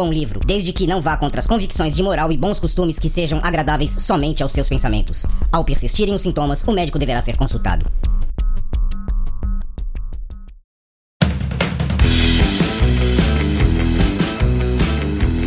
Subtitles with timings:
[0.00, 3.10] bom livro, desde que não vá contra as convicções de moral e bons costumes que
[3.10, 5.26] sejam agradáveis somente aos seus pensamentos.
[5.52, 7.84] Ao persistirem os sintomas, o médico deverá ser consultado.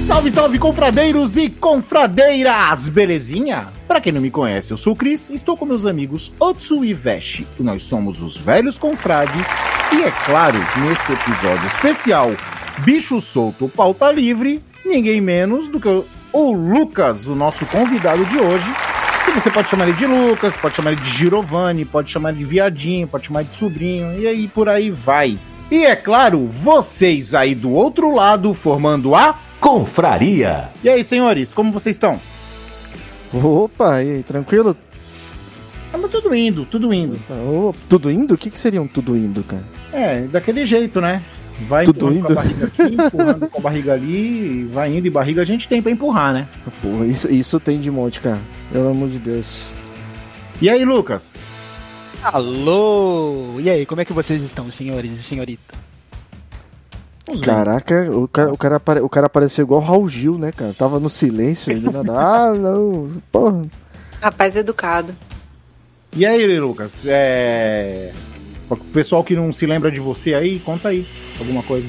[0.05, 2.90] Salve, salve, confradeiros e confradeiras!
[2.90, 3.73] Belezinha?
[3.88, 6.93] Pra quem não me conhece, eu sou o Cris, estou com meus amigos Otsu e
[6.93, 7.43] Vesh.
[7.59, 9.48] E nós somos os velhos confrades.
[9.91, 12.29] E é claro, nesse episódio especial,
[12.79, 18.65] Bicho Solto, Pauta Livre, ninguém menos do que o- Lucas, o nosso convidado de hoje.
[19.27, 22.40] E você pode chamar ele de Lucas, pode chamar ele de Giovanni, pode chamar ele
[22.40, 25.38] de Viadinho, pode chamar ele de Sobrinho, e aí por aí vai.
[25.71, 30.70] E é claro, vocês aí do outro lado formando a Confraria.
[30.84, 32.20] e aí, senhores, como vocês estão?
[33.34, 34.76] Opa, e aí, tranquilo?
[35.85, 37.20] Estamos tudo indo, tudo indo.
[37.30, 38.34] Ô, tudo indo?
[38.34, 39.63] O que, que seria um tudo indo, cara?
[39.91, 41.24] É, daquele jeito, né?
[41.67, 42.25] Vai Tudo empurrando indo.
[42.25, 45.67] com a barriga aqui, empurrando com a barriga ali, vai indo e barriga a gente
[45.67, 46.47] tem pra empurrar, né?
[46.81, 48.39] Porra, isso, isso tem de monte, cara.
[48.71, 49.73] Pelo amor de Deus.
[50.61, 51.37] E aí, Lucas?
[52.23, 53.59] Alô!
[53.59, 55.77] E aí, como é que vocês estão, senhores e senhoritas?
[57.41, 60.73] Caraca, o cara, o, cara apare- o cara apareceu igual o Raul Gil, né, cara?
[60.73, 62.11] Tava no silêncio do nada.
[62.15, 63.09] Ah, não.
[63.31, 63.65] Porra.
[64.22, 65.16] Rapaz educado.
[66.16, 66.91] E aí, Lucas?
[67.06, 68.11] É...
[68.73, 71.06] O pessoal que não se lembra de você aí, conta aí
[71.39, 71.88] alguma coisa.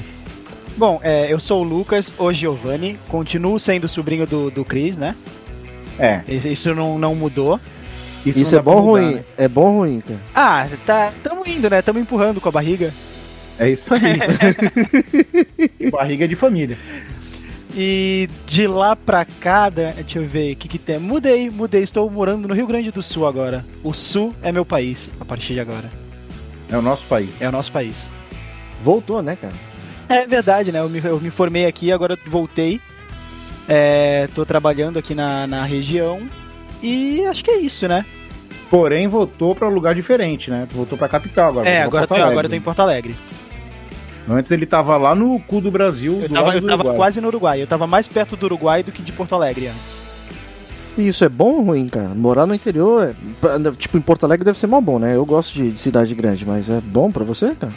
[0.77, 5.15] Bom, é, eu sou o Lucas, o Giovanni, continuo sendo sobrinho do, do Chris, né?
[5.97, 7.59] É, Isso isso não, não mudou.
[8.25, 9.15] isso, Isso não é bom ou mudar, ruim?
[9.15, 9.25] né?
[9.37, 10.19] É bom ou ruim, cara?
[10.35, 11.81] Ah, tá, tamo indo, né?
[11.81, 12.93] Tamo empurrando com a barriga.
[13.57, 14.19] É isso aí.
[15.89, 16.77] barriga de família.
[17.77, 20.97] E de lá pra cá, deixa eu ver, o que que tem?
[20.99, 23.65] Mudei, mudei, estou morando no Rio Grande do Sul agora.
[23.83, 25.89] O Sul é meu país, a partir de agora.
[26.75, 27.41] É o nosso país.
[27.41, 28.11] É o nosso país.
[28.81, 29.53] Voltou, né, cara?
[30.09, 30.79] É verdade, né?
[30.79, 32.81] Eu me, eu me formei aqui, agora voltei.
[33.67, 36.21] É, tô trabalhando aqui na, na região.
[36.83, 38.05] E acho que é isso, né?
[38.69, 40.67] Porém, voltou pra lugar diferente, né?
[40.69, 41.69] Voltou pra capital agora.
[41.69, 42.61] é, agora, tô, agora eu tô em.
[42.61, 43.15] Porto Alegre.
[44.27, 46.93] Antes ele tava lá no cu do Brasil, Eu do tava, lado eu do tava
[46.93, 47.61] quase no Uruguai.
[47.61, 50.05] Eu tava mais perto do Uruguai do que de Porto Alegre antes.
[50.97, 52.09] E isso é bom ou ruim, cara?
[52.09, 53.13] Morar no interior,
[53.43, 53.71] é...
[53.77, 55.15] tipo, em Porto Alegre deve ser mó bom, né?
[55.15, 57.73] Eu gosto de, de cidade grande, mas é bom pra você, cara?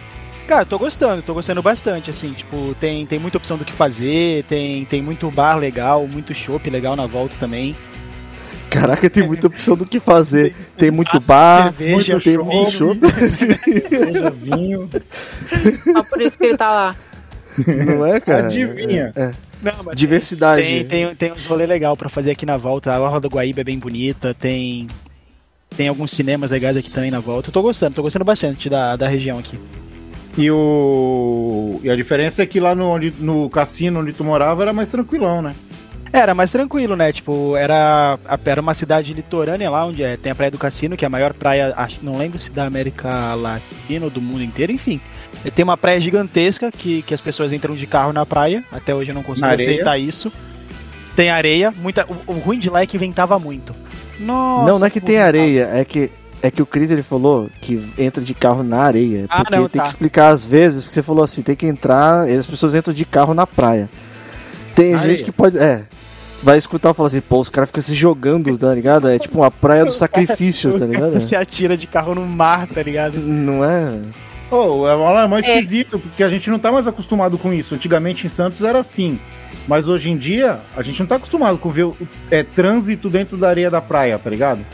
[0.47, 3.73] Cara, eu tô gostando, tô gostando bastante, assim, tipo, tem, tem muita opção do que
[3.73, 7.77] fazer, tem, tem muito bar legal, muito chopp legal na volta também.
[8.71, 10.55] Caraca, tem muita opção do que fazer.
[10.77, 14.91] Tem muito bar, cerveja, muito, tem muito vinho.
[15.93, 16.97] Só por isso que ele tá lá.
[17.66, 18.46] Não é, cara?
[18.46, 19.12] Adivinha.
[19.14, 19.32] É, é.
[19.62, 20.62] Não, mas Diversidade.
[20.62, 22.92] tem, tem, tem uns rolê legal pra fazer aqui na volta.
[22.92, 24.86] A Orla do Guaíba é bem bonita, tem
[25.76, 27.48] tem alguns cinemas legais aqui também na volta.
[27.48, 29.58] Eu tô gostando, tô gostando bastante da, da região aqui.
[30.36, 31.80] E o.
[31.82, 34.88] E a diferença é que lá no, onde, no cassino onde tu morava era mais
[34.88, 35.54] tranquilão, né?
[36.12, 37.12] Era mais tranquilo, né?
[37.12, 41.04] Tipo, era, era uma cidade litorânea lá, onde é, tem a Praia do Cassino, que
[41.04, 44.72] é a maior praia, acho, não lembro se da América Latina ou do mundo inteiro,
[44.72, 45.00] enfim.
[45.55, 48.65] Tem uma praia gigantesca que, que as pessoas entram de carro na praia.
[48.72, 50.33] Até hoje eu não consigo aceitar isso.
[51.15, 52.06] Tem areia, muita.
[52.27, 53.75] O, o ruim de lá é que ventava muito.
[54.19, 57.50] Nossa, não, não é que tem areia, é que é que o Cris ele falou
[57.61, 59.84] que entra de carro na areia, Ah, porque não, tem tá.
[59.84, 62.94] que explicar às vezes, porque você falou assim, tem que entrar, e as pessoas entram
[62.94, 63.91] de carro na praia.
[64.75, 65.25] Tem Na gente areia.
[65.25, 65.83] que pode, é,
[66.43, 69.08] vai escutar e falar assim, pô, os caras ficam se jogando, tá ligado?
[69.08, 71.14] É tipo uma praia do sacrifício, tá ligado?
[71.20, 73.19] Você atira de carro no mar, tá ligado?
[73.19, 73.99] Não é?
[74.50, 75.55] Ô, é lá mais É.
[75.55, 77.75] esquisito, porque a gente não tá mais acostumado com isso.
[77.75, 79.19] Antigamente em Santos era assim.
[79.67, 81.97] Mas hoje em dia, a gente não tá acostumado com ver o
[82.31, 84.65] é, trânsito dentro da areia da praia, tá ligado?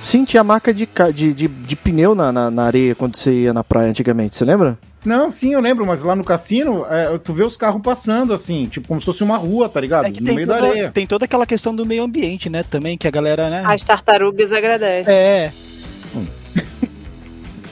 [0.00, 3.52] Sim, tinha marca de, de, de, de pneu na, na, na areia quando você ia
[3.52, 4.78] na praia antigamente, você lembra?
[5.04, 8.66] Não, sim, eu lembro, mas lá no cassino, é, tu vê os carros passando, assim,
[8.66, 10.06] tipo, como se fosse uma rua, tá ligado?
[10.06, 10.90] É que no tem meio da toda, areia.
[10.90, 12.62] tem toda aquela questão do meio ambiente, né?
[12.62, 13.62] Também, que a galera, né?
[13.64, 15.14] As tartarugas agradecem.
[15.14, 15.52] É.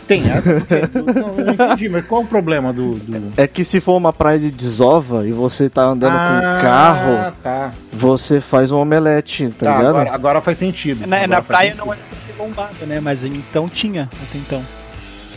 [0.08, 0.54] Tem essa?
[0.54, 0.80] Porque-
[1.20, 2.94] não, eu não entendi, mas qual o problema do.
[2.94, 3.32] do...
[3.36, 7.12] É que se for uma praia de desova e você tá andando com um carro,
[7.12, 7.72] Ah, tá.
[7.92, 9.88] você faz um omelete, tá, Tá, ligado?
[9.96, 11.06] agora, agora faz sentido.
[11.06, 11.84] Na, Agora na faz praia sentido.
[11.86, 11.96] não é
[12.38, 12.98] lombada, né?
[13.00, 14.62] Mas então tinha, até então.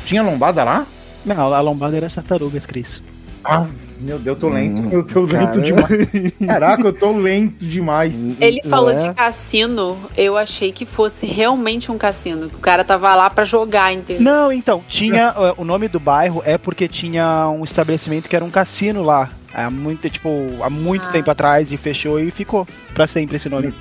[0.06, 0.86] Tinha lombada lá?
[1.26, 3.04] Não, a lombada era as tartarugas, Cris.
[3.44, 3.66] Ah,
[4.00, 4.82] meu Deus, eu tô lento.
[4.82, 5.62] Hum, eu tô lento caramba.
[5.62, 6.32] demais.
[6.46, 8.40] Caraca, eu tô lento demais.
[8.42, 8.96] Ele falou é?
[8.96, 12.50] de cassino, eu achei que fosse realmente um cassino.
[12.50, 14.24] Que o cara tava lá pra jogar, entendeu?
[14.24, 15.34] Não, então, tinha.
[15.38, 19.30] eh, o nome do bairro é porque tinha um estabelecimento que era um cassino lá.
[19.54, 20.30] Há muito, tipo,
[20.62, 21.12] há muito Ah.
[21.12, 23.74] tempo atrás e fechou e ficou pra sempre esse nome.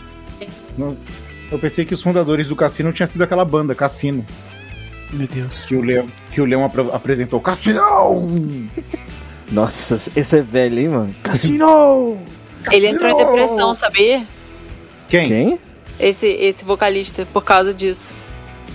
[1.50, 4.24] Eu pensei que os fundadores do cassino tinham sido aquela banda, Cassino.
[5.12, 5.66] Meu Deus.
[5.66, 7.40] Que o Leão, que o Leão apro- apresentou.
[7.40, 8.30] Cassinão!
[9.50, 11.14] Nossa, esse é velho, hein, mano?
[11.22, 12.18] Cassino!
[12.70, 14.26] Ele entrou em depressão, sabia?
[15.08, 15.26] Quem?
[15.26, 15.58] Quem?
[15.98, 18.12] Esse, esse vocalista, por causa disso.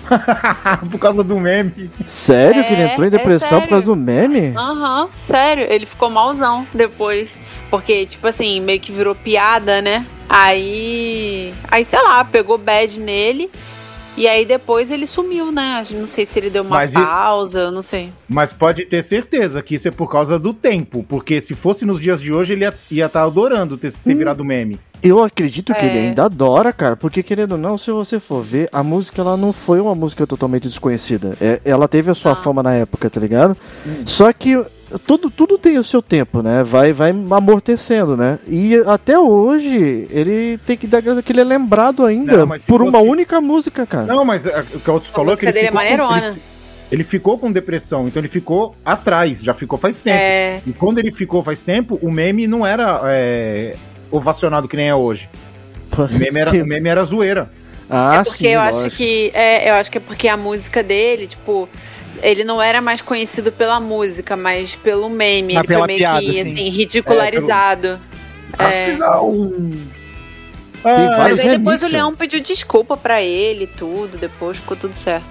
[0.92, 1.89] Por causa do meme.
[2.06, 4.54] Sério que ele É, entrou em é depressão por causa do meme?
[4.56, 7.31] Aham, sério, ele ficou malzão depois.
[7.71, 10.06] Porque, tipo assim, meio que virou piada, né?
[10.30, 11.54] Aí.
[11.69, 13.50] Aí, sei lá, pegou bad nele.
[14.17, 15.83] E aí depois ele sumiu, né?
[15.91, 18.12] Não sei se ele deu uma Mas pausa, não sei.
[18.29, 21.06] Mas pode ter certeza que isso é por causa do tempo.
[21.07, 24.79] Porque se fosse nos dias de hoje, ele ia estar adorando ter, ter virado meme.
[25.03, 25.85] Eu acredito que É.
[25.85, 29.35] ele ainda adora, cara, porque querendo ou não, se você for ver, a música ela
[29.35, 31.35] não foi uma música totalmente desconhecida.
[31.41, 32.41] É, ela teve a sua Não.
[32.41, 33.56] fama na época, tá ligado?
[34.06, 34.56] Só que
[35.00, 36.63] tudo, tudo tem o seu tempo, né?
[36.63, 38.39] Vai, vai amortecendo, né?
[38.47, 42.81] E até hoje ele tem que dar graça que ele é lembrado ainda Não, por
[42.81, 44.06] uma fosse- única música, cara.
[44.06, 46.07] Não, mas é, o que o falou é que música ele dele é ficou, com,
[46.07, 46.27] maneirona.
[46.27, 46.42] ele,
[46.92, 50.18] ele ficou com depressão, então ele ficou atrás, já ficou faz tempo.
[50.18, 50.62] É.
[50.65, 53.75] E quando ele ficou faz tempo, o meme não era é,
[54.12, 55.30] ovacionado que nem é hoje.
[55.97, 57.50] O meme era, o meme era zoeira.
[57.89, 58.95] Ah, é porque sim, eu acho lógico.
[58.97, 59.31] que.
[59.33, 61.69] É, eu acho que é porque a música dele, tipo.
[62.27, 65.54] Ele não era mais conhecido pela música, mas pelo meme.
[65.54, 66.42] Mas ele pela foi meio piada, que, sim.
[66.42, 68.00] assim, ridicularizado.
[68.54, 68.57] É.
[68.57, 69.51] Cassinão!
[70.83, 71.89] Tem Ah, vários Mas aí depois remixes.
[71.89, 75.27] o Leão pediu desculpa pra ele e tudo, depois ficou tudo certo.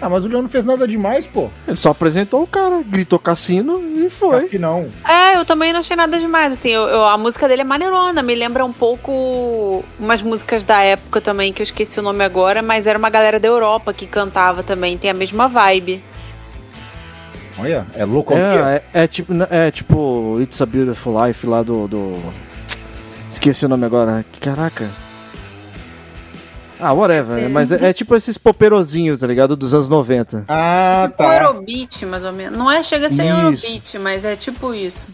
[0.00, 1.48] Ah, mas o Leão não fez nada demais, pô.
[1.66, 4.40] Ele só apresentou o cara, gritou cassino e foi.
[4.40, 4.88] Cassinão.
[5.08, 8.22] É, eu também não achei nada demais, assim, eu- eu- a música dele é maneirona,
[8.22, 12.60] me lembra um pouco umas músicas da época também, que eu esqueci o nome agora,
[12.62, 16.02] mas era uma galera da Europa que cantava também, tem a mesma vibe.
[17.58, 18.42] Olha, é loucomia.
[18.44, 22.20] É, é, é tipo, é tipo It's a Beautiful Life lá do, do.
[23.30, 24.24] Esqueci o nome agora.
[24.40, 24.90] Caraca.
[26.78, 27.36] Ah, whatever.
[27.42, 27.48] né?
[27.48, 29.56] Mas é, é tipo esses poperozinhos, tá ligado?
[29.56, 30.44] Dos anos 90.
[30.48, 31.36] Ah, O tá.
[31.42, 32.58] Eurobeat, mais ou menos.
[32.58, 33.32] Não é, chega a ser Isso.
[33.32, 35.08] Eurobeat, mas é tipo isso.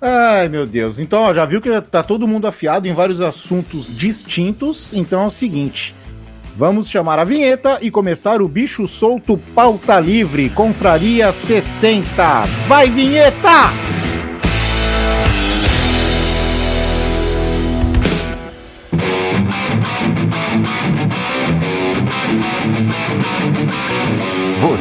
[0.00, 0.98] Ai, meu Deus.
[0.98, 4.92] Então, ó, já viu que tá todo mundo afiado em vários assuntos distintos.
[4.92, 5.94] Então é o seguinte.
[6.54, 12.44] Vamos chamar a vinheta e começar o bicho solto pauta livre, Confraria 60.
[12.66, 13.70] Vai, vinheta!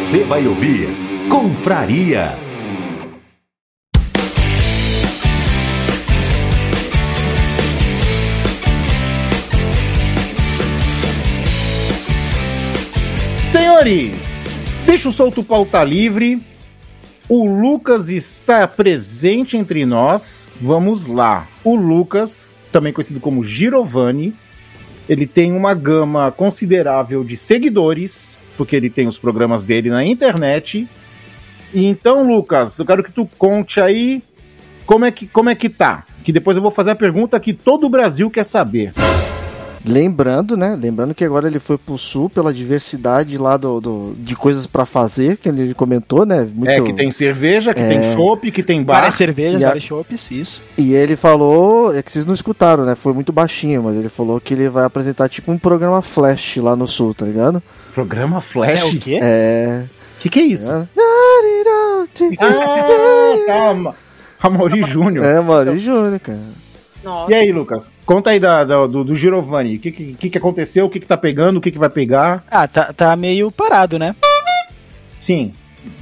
[0.07, 0.88] Você vai ouvir
[1.30, 2.31] Confraria.
[13.51, 14.50] Senhores,
[14.86, 16.42] bicho solto pauta livre.
[17.27, 20.48] O Lucas está presente entre nós.
[20.62, 21.50] Vamos lá.
[21.65, 24.34] O Lucas, também conhecido como Girovani,
[25.10, 30.87] ele tem uma gama considerável de seguidores, porque ele tem os programas dele na internet.
[31.73, 34.23] E então, Lucas, eu quero que tu conte aí
[34.85, 36.05] como é que, como é que tá.
[36.23, 38.93] Que depois eu vou fazer a pergunta que todo o Brasil quer saber.
[39.88, 40.77] Lembrando, né?
[40.79, 44.86] Lembrando que agora ele foi pro sul pela diversidade lá do, do- de coisas pra
[44.86, 46.48] fazer, que ele comentou, né?
[46.53, 46.70] Muito...
[46.70, 47.88] É, que tem cerveja, que É.
[47.88, 48.96] tem chopp, que tem bar.
[48.96, 50.62] Várias cervejas, E a- vários chopps, isso.
[50.77, 52.96] E ele falou, é que vocês não escutaram, né?
[52.96, 56.75] Foi muito baixinho, mas ele falou que ele vai apresentar tipo um programa flash lá
[56.75, 57.63] no sul, tá ligado?
[57.94, 58.82] Programa Flash?
[58.82, 59.20] É o quê?
[59.22, 59.84] É.
[60.17, 60.70] O que, que é isso?
[60.72, 60.86] É,
[62.39, 63.94] Ah, tá.
[64.39, 65.25] Amaury Júnior.
[65.25, 66.39] é Maurício Júnior, cara.
[67.07, 67.31] Nossa.
[67.31, 67.93] E aí, Lucas?
[68.05, 69.77] Conta aí da, da- do, do Giovanni.
[69.77, 70.85] O que, que, que aconteceu?
[70.85, 71.55] O que, que tá pegando?
[71.55, 72.43] O que, que vai pegar?
[72.51, 74.13] Ah, tá, tá meio parado, né?
[75.17, 75.53] Sim.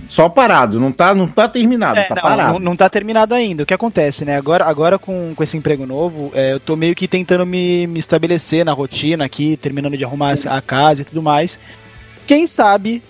[0.02, 0.80] Só parado.
[0.80, 2.00] Não tá, não tá terminado.
[2.00, 2.54] É, tá não, parado.
[2.54, 3.62] não, não tá terminado ainda.
[3.62, 4.36] O que acontece, né?
[4.36, 8.00] Agora, agora com, com esse emprego novo, é, eu tô meio que tentando me, me
[8.00, 11.60] estabelecer na rotina aqui, terminando de arrumar a casa e tudo mais.
[12.26, 13.04] Quem sabe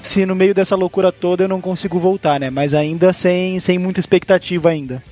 [0.00, 2.48] se no meio dessa loucura toda eu não consigo voltar, né?
[2.48, 5.02] Mas ainda sem, sem muita expectativa ainda.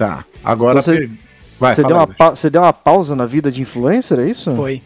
[0.00, 0.24] Tá.
[0.42, 1.10] Agora Então você- per-
[1.58, 4.56] vai, você, deu uma você deu uma pausa na vida de influencer, é isso?
[4.56, 4.80] Foi.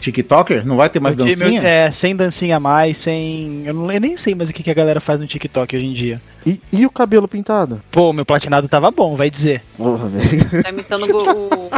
[0.00, 0.66] TikToker?
[0.66, 1.62] Não vai ter mais Meu time- dancinha?
[1.62, 3.62] É, sem dancinha mais, sem.
[3.64, 5.86] Eu, não, eu nem sei mais o que, que a galera faz no TikTok hoje
[5.86, 6.20] em dia.
[6.44, 7.80] E, e o cabelo pintado?
[7.90, 9.62] Pô, meu platinado tava bom, vai dizer.
[9.76, 10.62] Porra, velho.
[10.62, 11.70] Tá imitando o,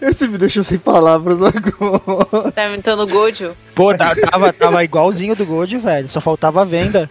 [0.00, 2.50] Esse me deixou sem palavras agora.
[2.50, 3.54] Tá imitando o Gojo?
[3.74, 6.08] Pô, tá- tava, tava igualzinho do Gold, velho.
[6.08, 7.08] Só faltava a venda.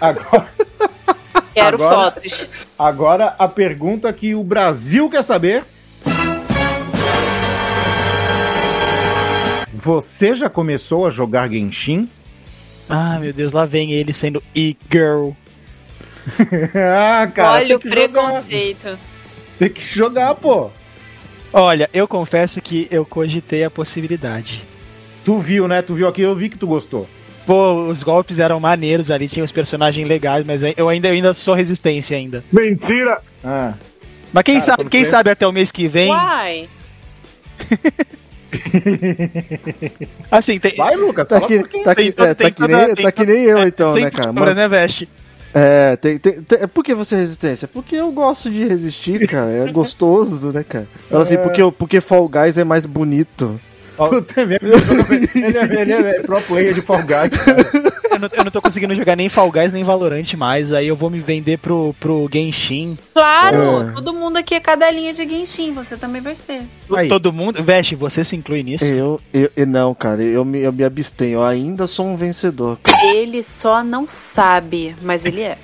[0.00, 0.48] Agora,
[1.54, 2.48] Quero Agora- fotos.
[2.78, 5.64] agora a pergunta que o Brasil quer saber.
[9.72, 12.08] Você já começou a jogar Genshin?
[12.88, 15.30] Ah, meu Deus, lá vem ele sendo e-girl.
[16.74, 17.52] ah, cara.
[17.54, 18.00] Olha o que jogar.
[18.08, 18.98] preconceito.
[19.58, 20.70] Tem que jogar, pô.
[21.52, 24.62] Olha, eu confesso que eu cogitei a possibilidade.
[25.24, 25.82] Tu viu, né?
[25.82, 27.08] Tu viu aqui, eu vi que tu gostou.
[27.50, 31.34] Pô, os golpes eram maneiros ali, tinha os personagens legais, mas eu ainda, eu ainda
[31.34, 32.44] sou resistência ainda.
[32.52, 33.20] Mentira!
[33.42, 33.74] Ah.
[34.32, 36.12] Mas quem Cara, sabe, quem foi- sabe até o mês que vem.
[36.12, 36.68] Uai.
[40.30, 40.76] Assim, tem.
[40.76, 43.66] Vai, Lucas, Tá que, tá que, Tem- é, tá que nem, tá que nem eu,
[43.66, 44.32] então, sem né, cara?
[44.32, 45.08] Mas- né, Veste?
[45.52, 47.66] É, tem, tem, tem- por que você é resistência?
[47.66, 49.50] Porque eu gosto de resistir, cara.
[49.50, 50.86] É gostoso, né, cara?
[51.08, 53.60] Fala assim, porque, porque Fall Guys é mais bonito.
[54.08, 57.42] Puta merda, ele joga- ele, é, ele é pro player de Fall Guys.
[57.42, 57.90] cara.
[58.12, 60.96] Eu não, eu não tô conseguindo jogar nem Fall Guys nem Valorant mais, aí eu
[60.96, 62.98] vou me vender pro, pro Genshin.
[63.14, 63.92] Claro, É.
[63.92, 66.62] todo mundo aqui é cadelinha de Genshin, você também vai ser.
[66.94, 67.08] Aí.
[67.08, 67.62] Todo mundo.
[67.62, 68.84] Veste, você se inclui nisso?
[68.84, 71.34] Eu, eu, eu- não, cara, eu me, eu me abstenho.
[71.34, 72.98] Eu ainda sou um vencedor, cara.
[73.14, 75.56] Ele só não sabe, mas ele é.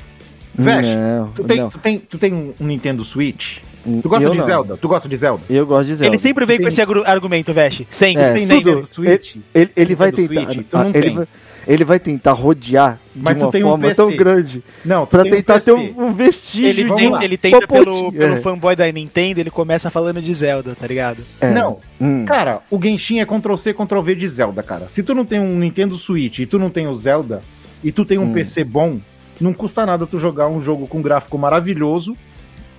[0.55, 0.91] Veste,
[1.35, 1.69] Tu tem, não.
[1.69, 3.59] tu, tem, tu tem um Nintendo Switch?
[4.03, 4.45] Tu gosta Eu de não.
[4.47, 4.77] Zelda?
[4.77, 5.43] Tu gosta de Zelda?
[5.49, 6.11] Eu gosto de Zelda.
[6.11, 7.87] Ele sempre vem Tem- com esse argumento, Veste.
[7.89, 8.23] Sempre.
[8.23, 8.71] É, tem tudo.
[8.71, 9.37] Nintendo Switch?
[9.55, 10.53] Ele, ele vai tentar.
[10.53, 10.67] Switch?
[10.73, 11.15] Ah, não ele, tem.
[11.15, 11.29] vai,
[11.69, 13.95] ele vai tentar rodear Mas de uma tem um forma PC.
[13.97, 17.25] tão grande Não, pra tem um tentar ter um, um vestígio Ele, lá.
[17.25, 18.41] ele tenta pelo, pelo é.
[18.41, 21.23] fanboy da Nintendo, ele começa falando de Zelda, tá ligado?
[21.41, 21.51] É.
[21.53, 22.25] Não, Hum.
[22.25, 24.89] cara, o Genshin é Ctrl-C, Ctrl-V de Zelda, cara.
[24.89, 27.41] Se tu não tem um Nintendo Switch e tu não tem o Zelda,
[27.83, 28.33] e tu tem um Hum.
[28.33, 28.99] PC bom,
[29.41, 32.17] não custa nada tu jogar um jogo com gráfico maravilhoso,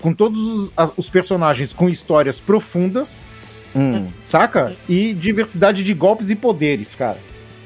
[0.02, 3.28] com todos os, as- os personagens com histórias profundas,
[3.76, 4.76] Hum, saca?
[4.90, 7.18] E diversidade de golpes e poderes, cara.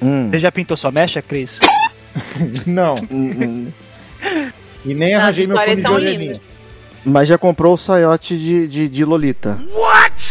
[0.01, 1.59] hum, Você já pintou sua mecha, Cris?
[2.67, 3.67] Não, hum, hum.
[4.83, 6.41] e nem arranjei meu fone de orelhinha.
[7.05, 9.57] Mas já comprou o saiote de, de, de Lolita.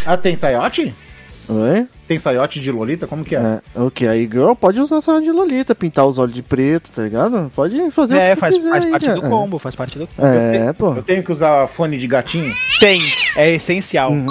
[0.06, 0.94] Ah, tem saiote?
[1.48, 1.86] Oi?
[2.10, 3.06] Tem saiote de Lolita?
[3.06, 3.38] Como que é?
[3.38, 7.04] É, ok, aí girl pode usar saiote de Lolita, pintar os olhos de preto, tá
[7.04, 7.52] ligado?
[7.54, 9.96] Pode fazer É, o que faz, você quiser faz aí, parte do combo, faz parte
[9.96, 10.92] do É, pô.
[10.92, 12.52] Eu tenho que usar fone de gatinho?
[12.80, 13.00] Tem,
[13.36, 14.10] é essencial.
[14.10, 14.26] Uhum.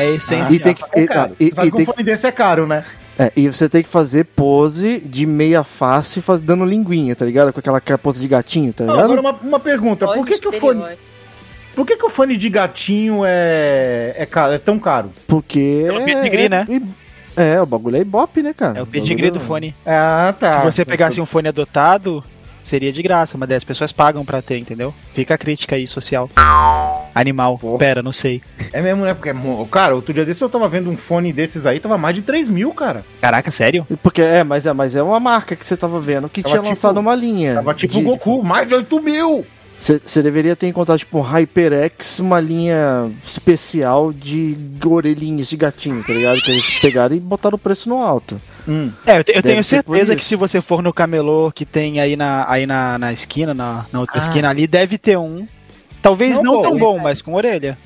[0.00, 0.52] É Ah, essencial.
[0.52, 1.36] E tem que- é e- caro.
[1.38, 2.84] e- sabe e que tem um fone desse é caro, né?
[3.16, 7.52] É, e você tem que fazer pose de meia face, faz, dando linguinha, tá ligado?
[7.52, 9.04] Com aquela pose de gatinho, tá Não, ligado?
[9.12, 10.06] agora uma, uma pergunta.
[10.08, 10.82] Olha Por que, o que o fone,
[11.76, 15.12] por que, que o fone de gatinho é, é, caro, é tão caro?
[15.28, 15.84] Porque.
[15.86, 16.66] Pelo pedigree, é, né?
[17.36, 18.78] É, o bagulho é ibope, né, cara?
[18.78, 19.74] É o pedigree do fone.
[19.86, 20.60] Ah, tá.
[20.60, 22.22] Se você pegasse um fone adotado,
[22.62, 24.94] seria de graça, mas as pessoas pagam pra ter, entendeu?
[25.14, 26.28] Fica a crítica aí, social.
[27.14, 27.58] Animal.
[27.58, 27.78] Porra.
[27.78, 28.40] Pera, não sei.
[28.72, 29.12] É mesmo, né?
[29.14, 29.34] Porque, é
[29.70, 32.48] cara, outro dia desse eu tava vendo um fone desses aí, tava mais de 3
[32.48, 33.04] mil, cara.
[33.20, 33.86] Caraca, sério?
[34.02, 36.60] Porque é, mas é, mas é uma marca que você tava vendo que Tava tinha
[36.62, 37.54] tipo- lançado uma linha.
[37.56, 39.46] Tava tipo de- o Goku, mais de 8 mil!
[39.82, 46.12] Você deveria ter encontrado, tipo, um HyperX, uma linha especial de orelhinhas de gatinho, tá
[46.12, 46.40] ligado?
[46.40, 48.40] Que eles pegaram e botaram o preço no alto.
[48.68, 48.92] Hum.
[49.04, 52.14] É, eu, te- eu tenho certeza que se você for no camelô que tem aí
[52.14, 54.18] na, aí na, na esquina, na, na outra Ah.
[54.18, 55.48] esquina ali, deve ter um.
[56.00, 57.76] Talvez Não não, bom, tão né, bom, mas com orelha.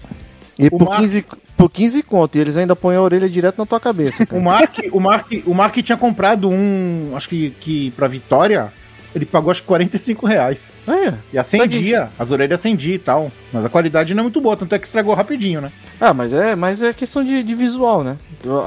[0.58, 1.24] E O por, Mark- 15,
[1.56, 4.40] por 15 conto, e eles ainda põem a orelha direto na tua cabeça, O.
[4.40, 8.70] Mark, o, Mark, o Mark tinha comprado um, acho que, que pra Vitória,
[9.16, 10.75] ele pagou acho que 45 reais.
[10.87, 11.14] É.
[11.32, 13.32] E acendia, as orelhas acendia e tal.
[13.52, 15.73] Mas a qualidade não é muito boa, tanto é que estragou rapidinho, né?
[16.00, 18.16] Ah, mas é, mas é questão de, de visual, né?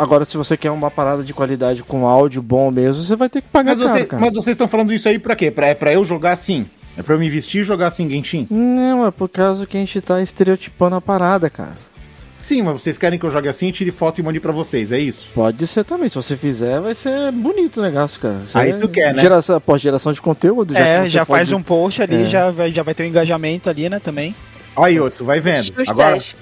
[0.02, 3.42] Agora, se você quer uma parada de qualidade com áudio bom mesmo, você vai ter
[3.42, 4.22] que pagar Mas, caro, você- cara.
[4.22, 5.52] mas vocês estão falando isso aí pra quê?
[5.52, 6.66] Pra, é pra eu jogar assim?
[6.98, 8.46] É pra eu me vestir e jogar assim, Genshin?
[8.50, 11.78] Não, é por causa que a gente tá estereotipando a parada, cara.
[12.50, 14.98] Sim, mas vocês querem que eu jogue assim, tire foto e mande pra vocês, é
[14.98, 15.30] isso?
[15.36, 16.10] Pode ser também.
[16.10, 18.40] Se você fizer, vai ser bonito o negócio, cara.
[18.44, 19.22] Você Aí tu quer, né?
[19.22, 20.76] Geração, pós geração de conteúdo.
[20.76, 22.26] é, que você já faz pode- um post ali, É.
[22.26, 24.36] já, vai, já vai ter um engajamento ali, né, também.
[24.76, 25.72] Aí, Otso, vai vendo.
[25.78, 26.36] Os Agora, testes.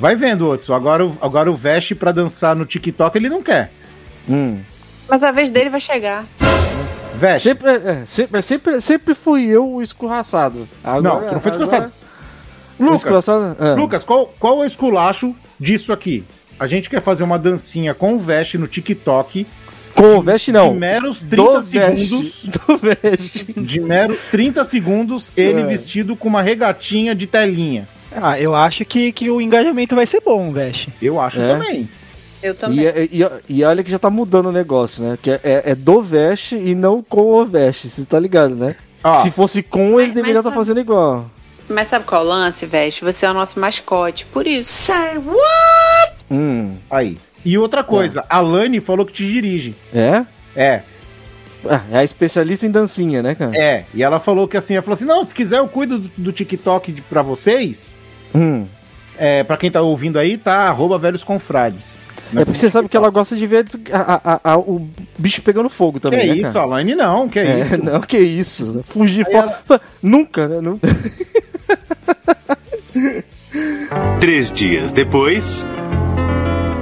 [0.00, 0.74] vai vendo, Otso.
[0.74, 3.70] Agora, o- agora o Veste pra dançar no TikTok ele não quer.
[4.28, 4.58] Hum.
[5.08, 6.26] Mas a vez dele vai chegar.
[7.14, 7.50] Veste.
[7.50, 10.68] Sempre, é, sempre, sempre, sempre fui eu o escorraçado.
[10.82, 11.84] Agora, Não, não foi escorraçado.
[11.84, 11.99] agora-
[12.80, 13.74] Lucas, é.
[13.74, 16.24] Lucas qual, qual é o esculacho disso aqui?
[16.58, 19.46] A gente quer fazer uma dancinha com o Veste no TikTok
[19.94, 20.72] Com o veste, não.
[20.72, 22.00] de meros 30 Do segundos.
[22.10, 22.50] veste.
[22.66, 23.52] Do veste.
[23.56, 25.64] De meros 30 segundos, ele É.
[25.66, 27.88] vestido com uma regatinha de telinha.
[28.12, 30.92] Ah, eu acho que, que o engajamento vai ser bom, Veste.
[31.00, 31.48] Eu acho É?
[31.54, 31.88] também.
[32.42, 32.80] Eu também.
[32.80, 33.20] E, é- e,
[33.58, 35.18] e olha que já tá mudando o negócio, né?
[35.20, 38.74] Que é, é- é do Vest e não com o Vest, você tá ligado, né?
[39.04, 41.30] Ó, Se fosse com, ele Mas- deveria estar sabe- fazendo igual.
[41.70, 43.04] Mas sabe qual é o lance, Veste?
[43.04, 44.92] Você é o nosso mascote, por isso.
[46.30, 46.74] Hum.
[46.90, 47.16] aí.
[47.44, 49.74] E outra coisa, a Lani falou que te dirige.
[49.94, 50.24] É?
[50.54, 50.82] É,
[51.68, 53.56] Ah, É a especialista em dancinha, né, cara?
[53.56, 53.84] é.
[53.94, 56.32] E ela falou que assim, ela falou assim: não, se quiser eu cuido do, do
[56.32, 57.96] TikTok de, pra vocês.
[58.34, 58.66] Hum.
[59.18, 62.00] É, pra quem tá ouvindo aí, tá arroba velhos confrades.
[62.34, 65.68] É porque você sabe que ela gosta de ver a a- a- o bicho pegando
[65.68, 66.64] fogo Que também, é né, isso, cara?
[66.64, 67.78] a Lani não, que é, É, isso.
[67.84, 68.80] não, que isso.
[68.84, 69.50] Fugir fora.
[69.50, 70.60] Fa- Nunca, né?
[70.60, 70.88] Nunca.
[74.20, 75.66] Três dias depois.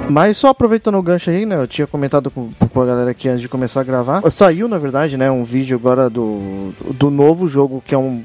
[0.09, 1.55] Mas só aproveitando o gancho aí, né?
[1.55, 4.29] Eu tinha comentado com, com a galera aqui antes de começar a gravar.
[4.31, 5.29] Saiu, na verdade, né?
[5.29, 8.23] Um vídeo agora do, do novo jogo que é um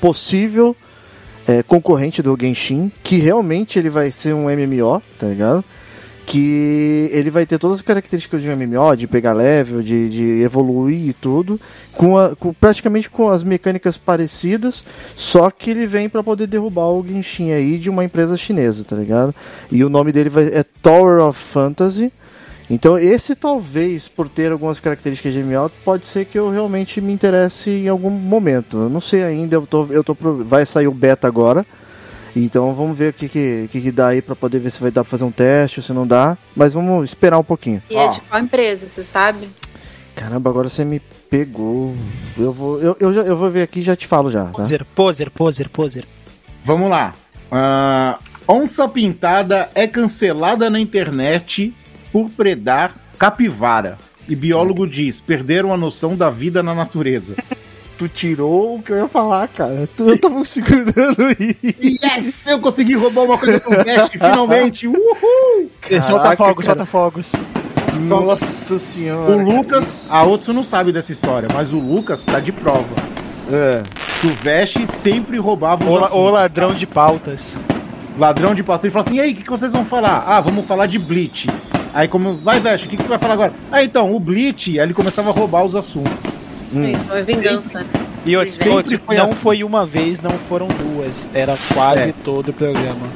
[0.00, 0.74] possível
[1.46, 5.64] é, concorrente do Genshin, que realmente ele vai ser um MMO, tá ligado?
[6.24, 10.40] Que ele vai ter todas as características de um MMO, de pegar level, de, de
[10.42, 11.60] evoluir e tudo,
[11.92, 14.84] com, a- com- praticamente com as mecânicas parecidas,
[15.16, 18.96] só que ele vem pra poder derrubar o Genshin aí de uma empresa chinesa, tá
[18.96, 19.34] ligado?
[19.70, 22.10] E o nome dele vai, é Tower of Fantasy.
[22.70, 27.12] Então esse talvez, por ter algumas características de MMO, pode ser que eu realmente me
[27.12, 28.78] interesse em algum momento.
[28.78, 31.66] Eu não sei ainda, eu tô, eu tô, vai sair o beta agora.
[32.34, 34.90] Então vamos ver o que, que, que, que dá aí pra poder ver se vai
[34.90, 36.36] dar pra fazer um teste ou se não dá.
[36.56, 37.82] Mas vamos esperar um pouquinho.
[37.90, 39.48] E é de qual empresa, você sabe?
[40.14, 41.94] Caramba, agora você me pegou.
[42.38, 44.52] Eu vou, eu, eu, eu vou ver aqui e já te falo já, tá?
[44.52, 46.04] Poser, poser, poser, poser.
[46.64, 47.14] Vamos lá.
[47.50, 51.74] Ah, onça pintada é cancelada na internet
[52.10, 53.98] por predar capivara.
[54.28, 57.36] E biólogo diz: perderam a noção da vida na natureza.
[57.98, 59.88] Tu tirou o que eu ia falar, cara.
[59.96, 61.56] Tu, eu tava segurando aí.
[62.02, 62.46] yes!
[62.46, 64.88] Eu consegui roubar uma coisa do Vest, finalmente!
[64.88, 65.70] Uhul!
[66.02, 66.78] solta fogos, cara.
[66.78, 67.32] solta fogos.
[68.04, 69.36] Nossa senhora.
[69.36, 72.88] O Lucas, a Otsu não sabe dessa história, mas o Lucas tá de prova.
[73.52, 73.82] É.
[74.20, 77.60] Que o Vest sempre roubava os O, la- assuntos, o ladrão de pautas.
[78.18, 78.86] ladrão de pastor.
[78.86, 80.24] Ele fala assim: e aí, o que, que vocês vão falar?
[80.26, 81.48] Ah, vamos falar de Bleach.
[81.94, 83.52] Aí, como, vai, Vest, o que, que tu vai falar agora?
[83.70, 86.12] Ah, então, o Bleach, aí ele começava a roubar os assuntos.
[86.72, 87.84] Então é vingança.
[88.24, 89.34] E outro, outro, foi não assim.
[89.34, 91.28] foi uma vez, não foram duas.
[91.34, 92.14] Era quase É.
[92.24, 93.08] todo o programa.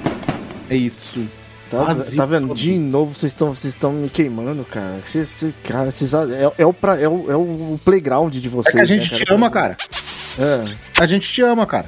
[0.68, 1.24] É isso.
[1.70, 2.48] Tá, Quase tá vendo?
[2.48, 2.56] todo.
[2.56, 5.00] De novo vocês estão vocês estão me queimando, cara.
[5.04, 8.50] Vocês, vocês- cara, vocês, é, é, o pra, é, o, é o playground de É
[8.50, 8.74] vocês.
[8.74, 9.76] que a gente né, te ama, cara.
[10.38, 11.86] É, A gente te ama, cara.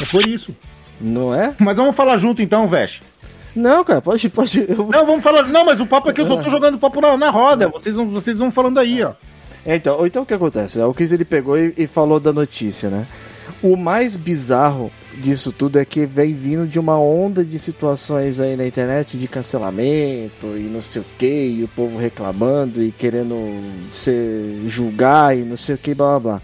[0.00, 0.54] É por isso.
[1.00, 1.54] não é?
[1.58, 3.00] Mas vamos falar junto então, Vest.
[3.54, 4.28] Não, cara, pode.
[4.30, 4.88] pode eu...
[4.90, 5.42] Não, vamos falar.
[5.48, 7.68] Não, mas o papo aqui eu só tô jogando papo na, na roda.
[7.68, 9.12] Vocês vão, vocês vão falando aí, ó.
[9.66, 10.78] É, Então, então o que acontece?
[10.80, 13.06] O Chris ele pegou e, e falou da notícia, né?
[13.62, 18.54] O mais bizarro disso tudo é que vem vindo de uma onda de situações aí
[18.56, 21.26] na internet de cancelamento e não sei o que,
[21.58, 23.34] e o povo reclamando e querendo
[23.92, 26.42] se julgar e não sei o que, blá blá blá.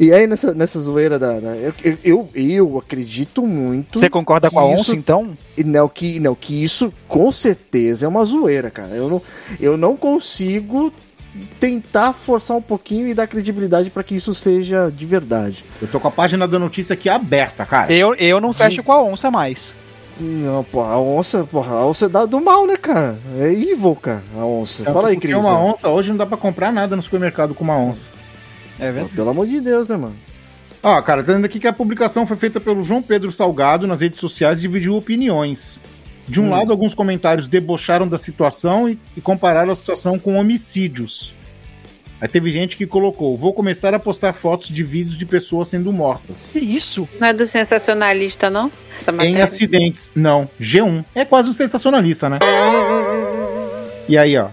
[0.00, 1.40] E aí nessa, nessa zoeira da.
[1.40, 3.98] da- eu, eu, eu, acredito muito.
[3.98, 5.36] Você concorda com a isso- onça, então?
[5.56, 8.94] e Não que, não, que isso com certeza é uma zoeira, cara.
[8.94, 9.22] Eu não,
[9.58, 10.92] eu não consigo
[11.60, 15.64] tentar forçar um pouquinho e dar credibilidade pra que isso seja de verdade.
[15.80, 17.92] Eu tô com a página da notícia aqui aberta, cara.
[17.92, 19.74] Eu, eu não fecho com a onça mais.
[20.20, 23.18] Não, porra, a onça, porra, a onça é dá do mal, né, cara?
[23.38, 24.84] É evil, cara, a onça.
[24.84, 25.34] Fala aí, Cris.
[25.36, 28.10] uma onça, hoje não dá pra comprar nada no supermercado com uma onça.
[28.80, 29.14] É Pô, verdade.
[29.14, 30.16] Pelo amor de Deus, né, mano?
[30.82, 34.00] Ó, cara, tá dizendo aqui que a publicação foi feita pelo João Pedro Salgado nas
[34.00, 35.78] redes sociais e dividiu opiniões.
[36.28, 36.50] De um Hum.
[36.50, 41.34] lado, alguns comentários debocharam da situação e, e compararam a situação com homicídios.
[42.20, 45.92] Aí teve gente que colocou: vou começar a postar fotos de vídeos de pessoas sendo
[45.92, 46.50] mortas.
[46.52, 47.08] Que isso?
[47.20, 48.70] Não é do sensacionalista, não?
[48.94, 49.44] Essa Em matéria.
[49.44, 50.10] acidentes.
[50.16, 51.04] Não, G1.
[51.14, 52.38] É quase um sensacionalista, né?
[54.08, 54.48] E aí, ó.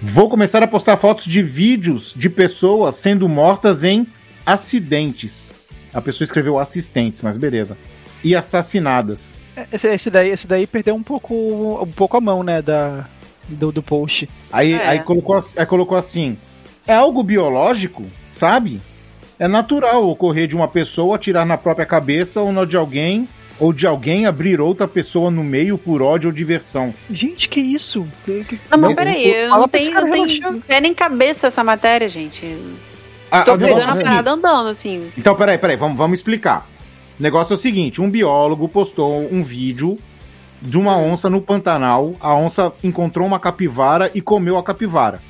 [0.00, 4.06] Vou começar a postar fotos de vídeos de pessoas sendo mortas em
[4.44, 5.48] acidentes.
[5.92, 7.76] A pessoa escreveu assistentes, mas beleza.
[8.22, 9.34] E assassinadas.
[9.72, 11.34] Esse, esse daí, esse daí perdeu um pouco,
[11.82, 13.08] um pouco a mão, né, da,
[13.48, 14.28] do, do post.
[14.52, 14.86] Aí, É.
[14.88, 16.36] aí, colocou, aí colocou assim:
[16.86, 18.80] é algo biológico, sabe?
[19.38, 23.28] É natural ocorrer de uma pessoa atirar na própria cabeça ou na de alguém,
[23.60, 26.94] ou de alguém abrir outra pessoa no meio por ódio ou diversão.
[27.10, 28.06] Gente, que isso?
[28.24, 30.54] Que- que- Não, mas peraí, eu não tenho, não tem relaxar.
[30.66, 32.56] pé nem cabeça essa matéria, gente.
[33.30, 35.10] Ah, Tô pegando a seguinte- parada andando, assim.
[35.18, 36.66] Então, peraí, peraí, vamos, vamos explicar.
[37.18, 39.98] O negócio é o seguinte: um biólogo postou um vídeo
[40.60, 42.14] de uma onça no Pantanal.
[42.20, 45.20] A onça encontrou uma capivara e comeu a capivara.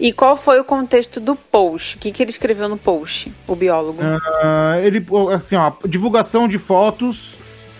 [0.00, 1.96] E qual foi o contexto do post?
[1.96, 3.98] O que, que ele escreveu no post, o biólogo?
[4.00, 7.36] Ah, ele, assim, ó, divulgação de fotos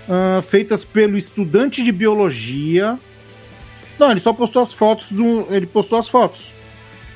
[0.09, 2.99] ah, feitas pelo estudante de biologia
[3.99, 5.47] Não, ele só postou as fotos do.
[5.51, 6.58] Ele postou as fotos.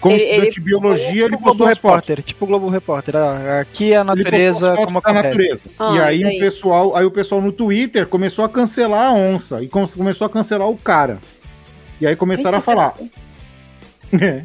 [0.02, 1.66] Como Ele- estudante ele- de biologia, ele Globo postou.
[1.68, 3.14] Repórter, tipo o Globo Repórter.
[3.60, 5.28] Aqui é a Ele natureza como acontece.
[5.28, 5.62] natureza.
[5.78, 9.62] Ah, e aí o pessoal, aí o pessoal no Twitter começou a cancelar a onça
[9.62, 11.18] e come- começou a cancelar o cara.
[12.00, 12.94] E aí começaram a falar.
[14.20, 14.42] É.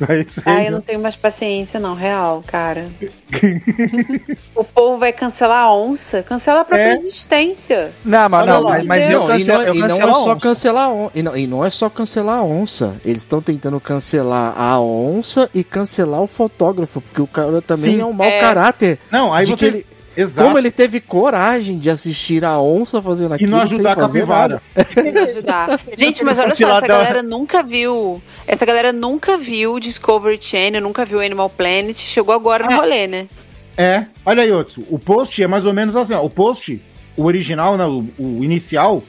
[0.46, 2.88] Ai, eu não tenho mais paciência, não, real, cara.
[4.54, 6.22] o povo vai cancelar a onça?
[6.22, 6.94] Cancela a própria É.
[6.94, 7.92] existência.
[8.04, 10.10] Não, mas, não, mas, mas eu Não, cancelo, e não, eu e não cancelo é
[10.10, 11.10] a só cancelar a onça.
[11.14, 12.96] E não, e não é só cancelar a onça.
[13.04, 18.00] Eles estão tentando cancelar a onça e cancelar o fotógrafo, porque o cara também Sim,
[18.00, 18.40] é um mau é.
[18.40, 18.98] caráter.
[19.10, 19.66] Não, aí você.
[19.66, 20.46] ele- Exato.
[20.46, 23.96] como ele teve coragem de assistir a onça fazendo E aquilo não sem ajudar a
[23.96, 24.62] capivara.
[25.28, 25.80] ajudar.
[25.96, 28.20] Gente, mas olha só, essa galera nunca viu.
[28.46, 32.76] Essa galera nunca viu Discovery Channel, nunca viu Animal Planet, chegou agora no Ah.
[32.76, 33.28] rolê, né?
[33.76, 36.82] É, olha aí, Otsu, o post é mais ou menos assim, ó, o post,
[37.16, 39.02] o original, né, o, o inicial,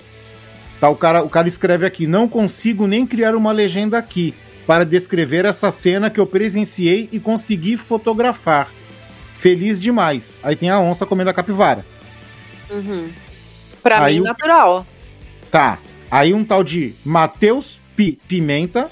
[0.79, 4.33] tá, o cara, o cara escreve aqui, não consigo nem criar uma legenda aqui
[4.65, 8.69] para descrever essa cena que eu presenciei e consegui fotografar.
[9.41, 10.39] Feliz demais.
[10.43, 11.83] Aí tem a onça comendo a capivara.
[12.69, 13.09] Uhum.
[13.81, 14.85] Pra Aí mim, o- natural.
[15.49, 15.79] Tá.
[16.11, 18.87] Aí um tal de Matheus Pi- Pimenta,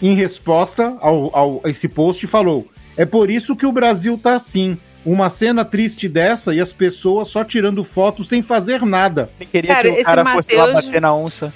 [0.00, 2.64] em resposta ao, ao a esse post, falou:
[2.96, 4.78] É por isso que o Brasil tá assim.
[5.04, 9.30] Uma cena triste dessa e as pessoas só tirando fotos sem fazer nada.
[9.40, 11.52] Eu queria Cara, que o esse cara fosse lá Mateus- bater na onça.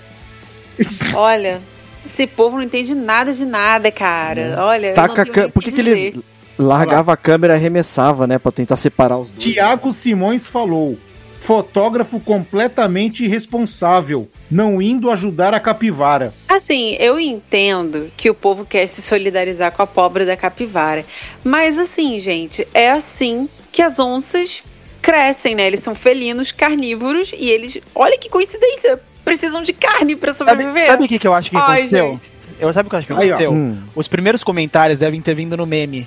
[1.15, 1.61] Olha,
[2.07, 4.57] esse povo não entende nada de nada, cara.
[4.61, 6.25] Olha, eu Taca não tenho Por que, que ele
[6.61, 8.39] largava a câmera e arremessava, né?
[8.39, 9.43] Pra tentar separar os dois.
[9.45, 10.99] Tiago Simões falou:
[11.41, 16.33] Fotógrafo completamente irresponsável, não indo ajudar a capivara.
[16.49, 21.05] Assim, eu entendo que o povo quer se solidarizar com a pobre da capivara.
[21.43, 24.63] Mas assim, gente, é assim que as onças
[25.01, 25.67] crescem, né?
[25.67, 30.83] Eles são felinos carnívoros e eles, olha que coincidência, precisam de carne pra Sabe, sobreviver.
[30.83, 32.07] sabe o que, que eu acho que Ai, aconteceu?
[32.13, 33.51] gente, Eu sabe o que eu acho que Aí, aconteceu?
[33.53, 33.79] Hum.
[33.95, 36.07] Os primeiros comentários devem ter vindo no meme.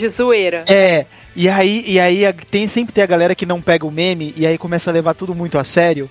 [0.00, 0.64] De zoeira.
[0.68, 4.34] É, e aí, e aí tem, sempre tem a galera que não pega o meme
[4.36, 6.10] e aí começa a levar tudo muito a sério.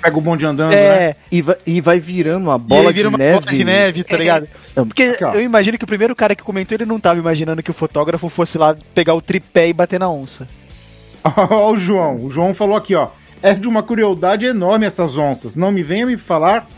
[0.00, 0.76] Pega o bonde andando, né?
[0.76, 3.40] é, E vai, e vai virando uma e bola aí vira de uma neve.
[3.40, 4.48] bola de neve, tá ligado?
[4.76, 4.84] É.
[4.84, 7.70] Porque Aqui, eu imagino que o primeiro cara que comentou, ele não tava imaginando que
[7.70, 10.46] o fotógrafo fosse lá pegar o tripé e bater na onça.
[11.24, 12.24] Ó, o João.
[12.24, 13.08] O João falou aqui, ó.
[13.42, 15.56] É de uma crueldade enorme essas onças.
[15.56, 16.68] Não me venha me falar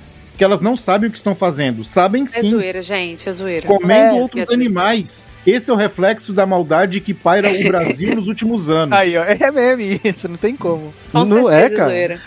[0.40, 1.84] que elas não sabem o que estão fazendo.
[1.84, 2.48] Sabem É sim.
[2.48, 3.66] zoeira, gente, é zoeira.
[3.66, 4.54] comendo É, outros esquece.
[4.54, 5.26] animais.
[5.46, 8.96] Esse é o reflexo da maldade que paira o Brasil nos últimos anos.
[8.98, 10.94] Aí, ó, é meme isso, não tem como.
[11.12, 11.88] Com não certeza é, cara.
[11.90, 12.20] zoeira.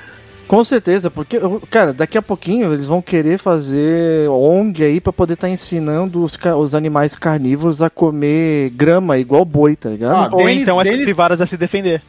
[0.48, 1.40] Com certeza, porque,
[1.72, 6.38] cara, daqui a pouquinho eles vão querer fazer ONG aí pra poder estar ensinando os,
[6.60, 10.16] os animais carnívoros a comer grama igual boi, tá ligado?
[10.16, 12.00] Ah, Ou Dennis- então as Dennis- capivaras a se defender.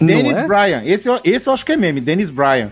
[0.00, 0.46] Dennis é?
[0.46, 0.82] Bryan.
[0.86, 2.00] Esse, eu- esse eu acho que é meme.
[2.00, 2.70] Dennis Bryan.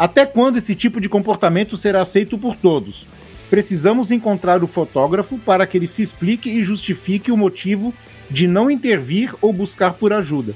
[0.00, 3.06] Até quando esse tipo de comportamento será aceito por todos?
[3.50, 7.92] Precisamos encontrar o fotógrafo para que ele se explique e justifique o motivo
[8.30, 10.54] de não intervir ou buscar por ajuda.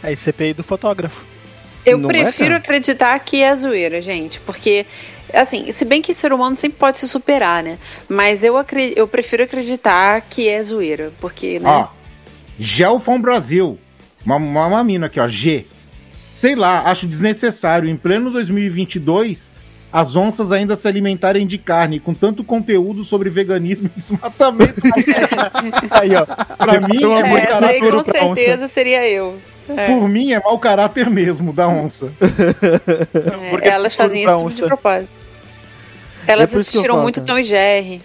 [0.00, 1.24] Aí CPI do fotógrafo.
[1.84, 2.58] Eu Não é, prefiro cara?
[2.58, 4.86] acreditar que é zoeira, gente, porque
[5.34, 7.80] assim, se bem que ser humano sempre pode se superar, né?
[8.08, 8.54] Mas eu,
[8.94, 11.68] eu prefiro acreditar que é zoeira, porque, né?
[11.68, 11.88] Ó,
[12.60, 13.76] Gelfon Brasil.
[14.24, 15.26] Uma, uma, uma mina aqui, ó.
[15.26, 15.66] G.
[16.38, 17.88] Sei lá, acho desnecessário.
[17.88, 19.50] Em pleno 2022,
[19.92, 24.80] as onças ainda se alimentarem de carne, com tanto conteúdo sobre veganismo e desmatamento.
[25.90, 26.24] Aí, ó.
[26.56, 28.40] pra mim, é é, essa aí com pra onça.
[28.40, 29.36] certeza seria eu.
[29.68, 32.12] É, Por mim, é mau caráter mesmo da onça.
[32.20, 35.10] é, porque elas fazem pra isso de propósito.
[36.24, 37.26] Elas É eu assistiram muito cara.
[37.26, 38.00] Tom e Jerry.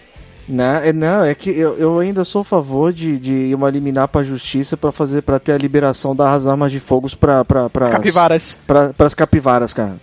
[0.47, 3.69] Não, é, não, é que eu, eu ainda sou a favor de, de ir uma
[3.69, 7.69] liminar pra justiça pra fazer para ter a liberação das armas de fogo pra, pra,
[7.69, 8.59] pras, Capivaras.
[8.67, 9.95] pra, pras capivaras, cara.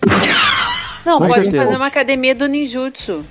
[1.05, 1.64] Não, Com pode certeza.
[1.64, 3.22] fazer uma academia do ninjutsu.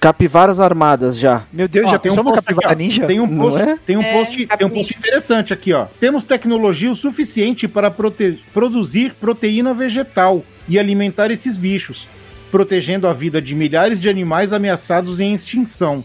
[0.00, 1.44] Capivaras armadas já.
[1.52, 3.06] Meu Deus, Ó, já tem um post capivara aqui, ninja?
[3.06, 3.78] Tem um Não post, é?
[3.86, 5.86] tem um É, post, tem um post interessante aqui, ó.
[5.98, 12.08] Temos tecnologia o suficiente para prote- produzir proteína vegetal e alimentar esses bichos,
[12.50, 16.04] protegendo a vida de milhares de animais ameaçados em extinção.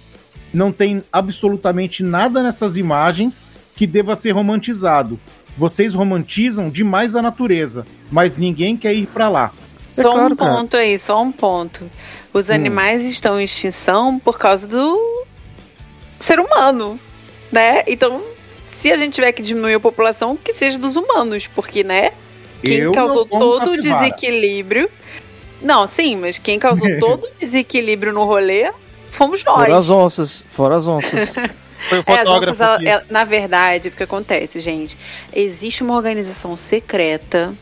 [0.53, 5.19] Não tem absolutamente nada nessas imagens que deva ser romantizado.
[5.57, 9.51] Vocês romantizam demais a natureza, mas ninguém quer ir pra lá.
[9.87, 10.55] Só claro, um cara.
[10.55, 11.89] ponto aí, só um ponto.
[12.33, 12.53] Os Hum.
[12.53, 15.25] animais estão em extinção por causa do
[16.19, 16.99] ser humano,
[17.51, 17.83] né?
[17.87, 18.21] Então,
[18.65, 22.11] se a gente tiver que diminuir a população, que seja dos humanos, porque, né?
[22.63, 24.89] Quem Eu causou todo o desequilíbrio.
[25.61, 28.71] Não, sim, mas quem causou todo o desequilíbrio no rolê
[29.11, 29.55] fomos nós.
[29.55, 31.33] Fora as onças, fora as onças.
[31.89, 32.63] Foi o É, as fotógrafo.
[32.63, 34.95] onças, ela- na verdade, o que acontece, gente?
[35.33, 37.53] Existe uma organização secreta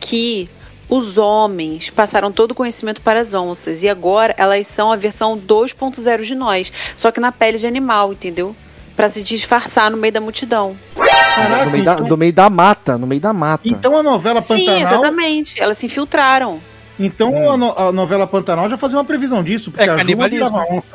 [0.00, 0.48] que
[0.88, 5.36] os homens passaram todo o conhecimento para as onças e agora elas são a versão
[5.36, 8.56] 2.0 de nós, só que na pele de animal, entendeu?
[8.96, 10.76] Pra se disfarçar no meio da multidão.
[10.96, 13.68] Caraca, no, meio da, então, no meio da mata, no meio da mata.
[13.68, 14.92] então a novela Sim, Pantanal.
[14.92, 15.60] exatamente.
[15.60, 16.60] Elas se infiltraram.
[16.98, 17.50] Então Hum.
[17.52, 20.46] a, no- a novela Pantanal já fazia uma previsão disso, porque É a Juma canibalismo.
[20.50, 20.86] virava onça.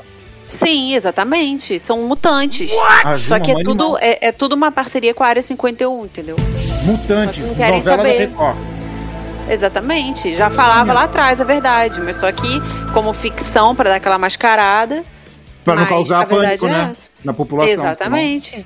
[0.45, 1.79] Sim, exatamente.
[1.79, 2.71] São mutantes.
[3.05, 6.05] A Só que é é tudo, é, é tudo uma parceria com a Área 51,
[6.05, 6.35] entendeu?
[6.83, 8.17] Mutantes, não querem saber.
[8.19, 8.57] Record.
[9.49, 10.33] Exatamente.
[10.35, 12.01] Já falava lá atrás, é verdade.
[12.01, 12.61] Mas só que,
[12.93, 15.03] como ficção, pra dar aquela mascarada.
[15.63, 16.87] Pra não causar a verdade pânico, é né?
[16.91, 17.07] essa.
[17.23, 17.73] Na população.
[17.73, 18.65] Exatamente.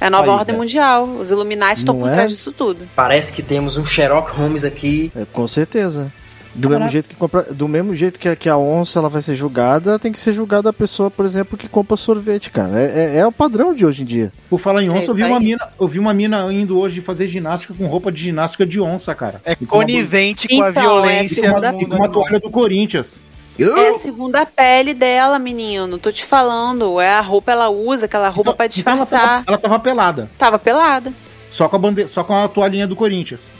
[0.00, 0.58] É a nova Aí, ordem velho.
[0.58, 1.04] mundial.
[1.04, 2.12] Os Illuminati estão por é?
[2.12, 2.88] trás disso tudo.
[2.96, 5.12] Parece que temos um Sherlock Holmes aqui.
[5.14, 6.12] É, com certeza.
[6.60, 9.22] Do mesmo jeito que compra, do mesmo jeito que a, que a onça ela vai
[9.22, 12.78] ser julgada, tem que ser julgada a pessoa, por exemplo, que compra sorvete, cara.
[12.80, 14.32] É, é, é o padrão de hoje em dia.
[14.50, 17.00] Por falar em É onça, eu vi uma mina, eu vi uma mina indo hoje
[17.00, 19.40] fazer ginástica com roupa de ginástica de onça, cara.
[19.44, 21.86] É E com uma- conivente com a Então, e violência com é uma, da- e
[21.86, 23.22] com uma toalha do Corinthians.
[23.60, 25.98] É a segunda pele dela, menino.
[25.98, 27.00] Tô te falando.
[27.00, 29.28] É a roupa ela usa, aquela roupa pra Então ela, disfarçar.
[29.28, 31.12] tava, ela tava pelada, Tava pelada.
[31.50, 33.50] só com a bandeira, só com a toalhinha do Corinthians.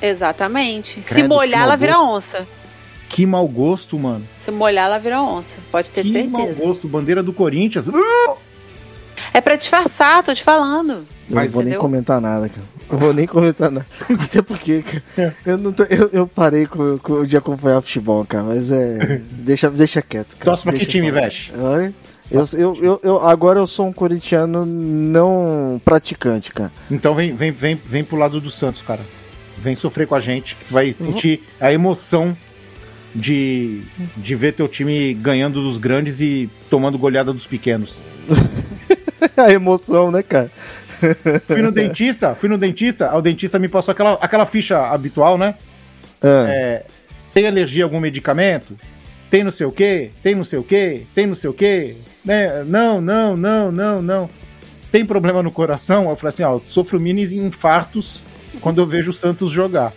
[0.00, 1.02] Exatamente.
[1.02, 2.46] Se Credo, molhar, que ela mau vira onça.
[3.08, 4.24] Que mau gosto, mano.
[4.36, 5.58] Se molhar, ela vira onça.
[5.72, 6.64] Pode ter que mau certeza.
[6.66, 7.86] gosto, bandeira do Corinthians.
[9.32, 10.92] É pra disfarçar, tô te falando.
[11.28, 11.80] Eu Mas não vou nem entendeu?
[11.80, 12.62] comentar nada, cara.
[12.90, 13.86] Eu vou nem comentar nada.
[14.22, 18.44] Até porque, cara, eu, não tô- eu, eu parei com, com- de acompanhar futebol, cara.
[18.44, 19.20] Mas é.
[19.32, 20.44] Deixa, deixa quieto, cara.
[20.44, 21.26] Próximo que Deixa time, pra lá.
[21.26, 21.52] Veste?
[21.56, 21.94] Oi?
[22.30, 26.70] Eu, eu, eu, eu- agora eu sou um corintiano não praticante, cara.
[26.90, 29.00] Então vem, vem, vem, vem pro lado do Santos, cara.
[29.60, 32.36] Vem sofrer com a gente, que tu vai sentir a emoção
[33.14, 33.82] de,
[34.16, 38.02] de ver teu time ganhando dos grandes e tomando goleada dos pequenos.
[39.36, 40.50] a emoção, né, cara?
[41.46, 45.54] Fui no dentista, fui no dentista, o dentista me passou aquela, aquela ficha habitual, né?
[46.22, 46.84] Ah, É,
[47.32, 48.78] tem alergia a algum medicamento?
[49.30, 50.10] Tem não sei o quê?
[50.22, 51.02] Tem não sei o quê?
[51.14, 51.96] Tem não sei o quê?
[52.24, 52.64] Né?
[52.64, 54.30] Não, não, não, não, não.
[54.90, 56.08] Tem problema no coração?
[56.08, 58.24] Eu falei assim, ó, sofro mini infartos
[58.60, 59.92] quando eu vejo o Santos jogar.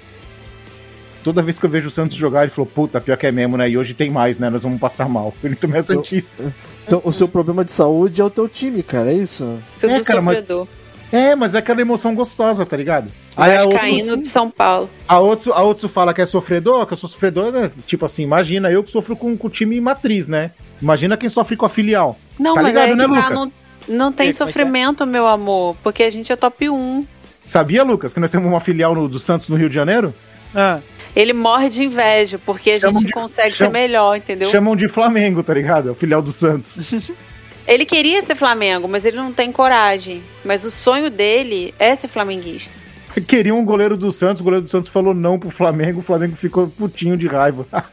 [1.24, 3.56] Toda vez que eu vejo o Santos jogar, ele falou, puta, pior que é mesmo,
[3.56, 3.70] né?
[3.70, 4.50] E hoje tem mais, né?
[4.50, 5.32] Nós vamos passar mal.
[5.44, 6.52] Ele também é Santista.
[6.88, 9.60] Então, o seu problema de saúde é o teu time, cara, é isso?
[9.82, 10.68] Eu É, sou cara, mas- sofredor.
[11.12, 13.12] É, mas é aquela emoção gostosa, tá ligado?
[13.36, 14.90] Aí a Vascaíno outra, de São Paulo.
[15.08, 17.70] a outro, a outro fala que é sofredor, que eu sou sofredor, né?
[17.86, 20.52] tipo assim, imagina eu que sofro com, com o time matriz, né?
[20.82, 22.18] Imagina quem sofre com a filial.
[22.40, 23.36] Não, Tá mas ligado, né, que tá, Lucas?
[23.36, 23.52] não,
[23.98, 24.38] não tem é que é?
[24.38, 25.76] sofrimento, meu amor.
[25.84, 27.06] Porque a gente é top 1.
[27.52, 30.14] Sabia, Lucas, que nós temos uma filial no- do Santos no Rio de Janeiro?
[30.56, 30.80] Ah,
[31.14, 34.50] Ele morre de inveja, porque a Chamam gente de- consegue chamam- ser melhor, entendeu?
[34.50, 35.92] Chamam de Flamengo, tá ligado?
[35.92, 36.80] A filial do Santos.
[37.68, 40.24] Ele queria ser Flamengo, mas ele não tem coragem.
[40.46, 42.78] Mas o sonho dele é ser flamenguista.
[43.28, 46.36] Queriam um goleiro do Santos, o goleiro do Santos falou não pro Flamengo, o Flamengo
[46.38, 47.68] ficou putinho de raiva.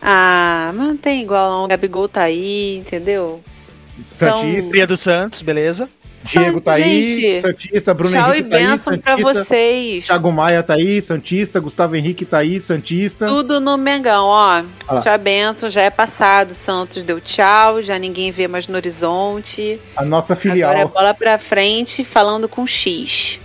[0.00, 1.64] Ah, mas não tem igual não.
[1.64, 3.42] O Gabigol tá aí, entendeu?
[4.06, 5.88] São- Santista, Fria dos Santos, beleza?
[6.26, 10.06] Diego tá aí, Gente, Santista, Bruno Tchau e Henrique tá aí, bênção pra Santista, vocês.
[10.06, 13.26] Thiago Maia tá aí, Santista, Gustavo Henrique tá aí, Santista.
[13.26, 14.62] Tudo no Mengão, ó.
[14.88, 15.00] lá.
[15.00, 16.52] Tchau, benção, já é passado.
[16.52, 19.80] Santos deu tchau, já ninguém vê mais no horizonte.
[19.96, 20.70] A nossa filial.
[20.70, 23.40] Agora é bola pra frente, falando com X.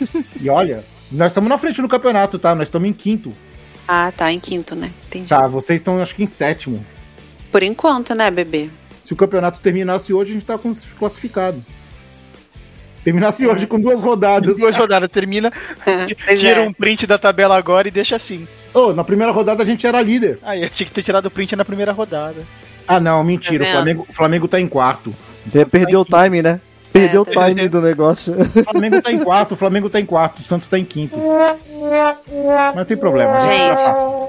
[0.40, 2.54] E olha, nós estamos na frente no campeonato, tá?
[2.54, 3.34] Nós estamos em quinto.
[3.86, 4.90] Ah, tá, em quinto, né?
[5.06, 5.28] Entendi.
[5.28, 6.84] Tá, vocês estão acho que em sétimo.
[7.50, 8.70] Por enquanto, né, bebê?
[9.02, 10.58] Se o campeonato terminasse hoje, a gente tá
[10.98, 11.62] classificado.
[13.02, 14.58] Terminasse hoje com duas rodadas.
[14.58, 15.50] Duas rodadas, termina,
[16.36, 16.68] tira é.
[16.68, 18.46] um print da tabela agora e deixa assim.
[18.74, 20.38] Ô, na primeira rodada a gente era líder.
[20.42, 22.44] Aí, eu tinha que ter tirado o print na primeira rodada.
[22.86, 23.64] Ah, não, mentira.
[23.64, 23.76] Tá o, vendo?
[23.76, 25.14] Flamengo, o Flamengo tá em quarto.
[25.54, 26.60] É, perdeu o time, né?
[26.92, 28.34] Perdeu É, o time do negócio.
[28.60, 31.16] O Flamengo tá em quarto, o Flamengo tá em quarto, o Santos tá em quinto.
[31.16, 33.68] Mas não tem problema, a gente Gente.
[33.70, 34.28] ultrapassa.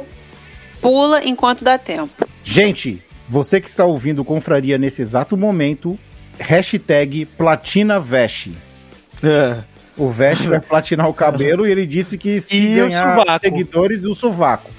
[0.81, 2.27] Pula enquanto dá tempo.
[2.43, 5.97] Gente, você que está ouvindo Confraria nesse exato momento,
[6.41, 8.55] hashtag PlatinaVeste.
[9.23, 9.63] É.
[9.97, 14.15] O Veste vai platinar o cabelo e ele disse que se E ganhar seguidores, o
[14.15, 14.71] sovaco.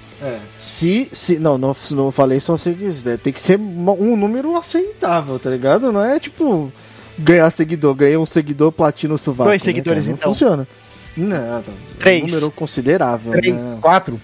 [0.56, 3.16] Se, se, não, não, não falei só seguidores, né?
[3.16, 5.90] Tem que ser um número aceitável, tá ligado?
[5.90, 6.72] Não é tipo
[7.18, 9.50] ganhar seguidor, ganhei um seguidor, platina o sovaco.
[9.50, 10.06] Dois né, seguidores?
[10.06, 10.32] Não então.
[10.32, 10.66] funciona.
[11.16, 11.62] Não, não, é
[11.98, 12.22] Três.
[12.22, 13.32] um número considerável.
[13.32, 14.20] Três, Não, quatro.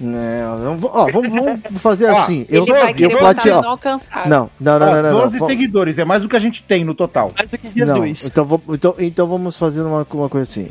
[0.00, 2.46] Não, não, ó, vamos, vamos fazer assim.
[2.48, 4.30] Eu, Ele vai eu plati- botar ó, inalcançável.
[4.30, 5.20] Não, não, não, Ó, não, não, não.
[5.22, 7.32] 12 Vamos- seguidores, é mais do que a gente tem no total.
[7.36, 10.68] Mais do que Não, então, vamos- então, então vamos fazer uma, uma coisa assim.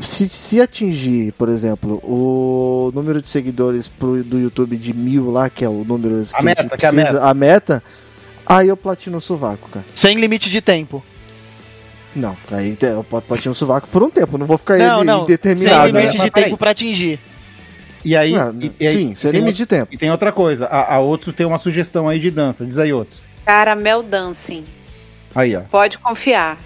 [0.00, 5.48] Se, se atingir, por exemplo, o número de seguidores pro, do YouTube de mil lá,
[5.48, 7.82] que é o número que meta, gente que é a precisa, a meta,
[8.44, 9.86] aí eu platino o sovaco, cara.
[9.94, 11.02] Sem limite de tempo.
[12.16, 15.04] Não, aí eu plat- platino o sovaco por um tempo, não vou ficar Não, ele
[15.04, 15.14] não.
[15.18, 15.92] Sem indeterminado.
[15.92, 16.00] né?
[16.00, 16.24] limite Né?
[16.24, 17.20] de tempo pra atingir.
[18.06, 18.36] E aí.
[18.36, 19.92] Ah, e, e aí- sim, tem limite de tempo.
[19.92, 20.66] E tem outra coisa.
[20.66, 22.64] A, a Otsu tem uma sugestão aí de dança.
[22.64, 23.20] Diz aí, Otsu.
[23.44, 24.64] Caramel Dancing.
[25.34, 25.62] Aí, ó.
[25.62, 26.56] Pode confiar.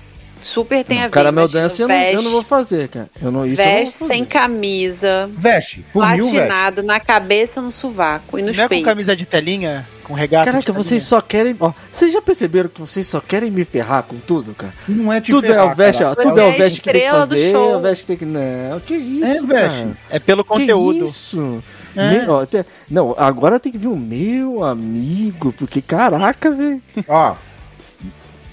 [0.43, 1.11] Super tem a ver.
[1.11, 3.11] Caramel imagina, Dance eu não, eu veste- não vou fazer, cara.
[3.21, 5.85] Eu não, isso eu não Veste sem camisa, Veste.
[5.93, 6.33] Por mil, veste.
[6.33, 8.87] platinado na cabeça, no sovaco e nos Não é com peitos.
[8.89, 10.47] camisa de telinha, com regata?
[10.47, 11.57] Caraca, de vocês só querem.
[11.61, 14.73] Ó, vocês já perceberam que vocês só querem me ferrar com tudo, cara?
[14.89, 16.15] Não é te tudo é ferrar, o veste, ó.
[16.15, 17.51] Tudo é é o veste que tem que fazer.
[17.51, 17.77] show.
[17.77, 18.25] O veste tem que.
[18.25, 19.25] Não, que isso?
[19.25, 19.97] É, veste.
[20.11, 20.99] É pelo conteúdo.
[21.01, 21.63] Que isso?
[21.97, 22.11] É.
[22.23, 26.81] Me- ó, tem- não, agora tem que vir o meu amigo, porque caraca, velho.
[27.09, 27.35] Ó.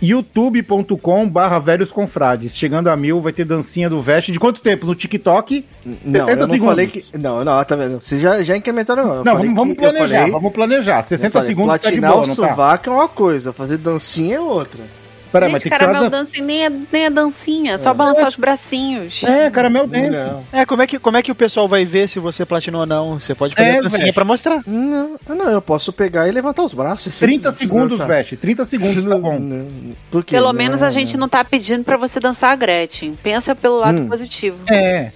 [0.02, 2.56] youtube.com barra velhos confrades.
[2.58, 4.32] Chegando a mil, vai ter dancinha do veste.
[4.32, 4.86] De quanto tempo?
[4.86, 5.66] No TikTok?
[5.86, 6.66] Não, 60 eu não segundos.
[6.66, 7.06] falei que.
[7.18, 8.00] Não, não, tá vendo?
[8.02, 9.24] Vocês já, já incrementaram, não.
[9.24, 10.98] Não, vamos, vamos planejar, falei- vamos planejar.
[11.00, 12.34] eu 60 falei, segundos tá de Platinar boa, o tá?
[12.36, 14.84] sovaco é uma coisa, fazer dancinha é outra.
[15.32, 17.94] Peraí, mas tem que ser uma caramel dancing nem é, nem é dancinha, é só
[17.94, 19.22] balançar os bracinhos.
[19.24, 20.26] É, caramel dance.
[20.26, 20.44] Não.
[20.52, 22.88] É, como é, que, como é que o pessoal vai ver se você platinou ou
[22.88, 23.20] não?
[23.20, 24.62] Você pode fazer É, a dancinha pra mostrar.
[24.66, 27.08] Não, não, eu posso pegar e levantar os braços.
[27.08, 28.38] assim, 30 se segundos, veste.
[28.38, 29.38] 30 segundos, tá bom.
[29.40, 29.68] Não,
[30.10, 30.36] Por quê?
[30.36, 33.16] Pelo Não, menos a gente não tá pedindo pra você dançar a Gretchen.
[33.22, 34.08] Pensa pelo lado Hum.
[34.08, 34.58] positivo.
[34.72, 35.12] É.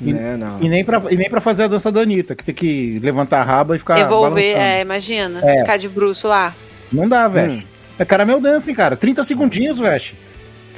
[0.00, 0.58] Não, não.
[0.62, 3.40] E nem, pra, e nem pra fazer a dança da Anitta, que tem que levantar
[3.40, 4.58] a raba e ficar Evolver, balançando.
[4.64, 5.40] é, imagina.
[5.42, 5.58] É.
[5.60, 6.54] Ficar de bruxo lá.
[6.92, 7.52] Não dá, velho.
[7.52, 7.62] Hum.
[7.98, 8.96] É caramel dancing, cara.
[8.96, 10.16] 30 segundinhos, veste.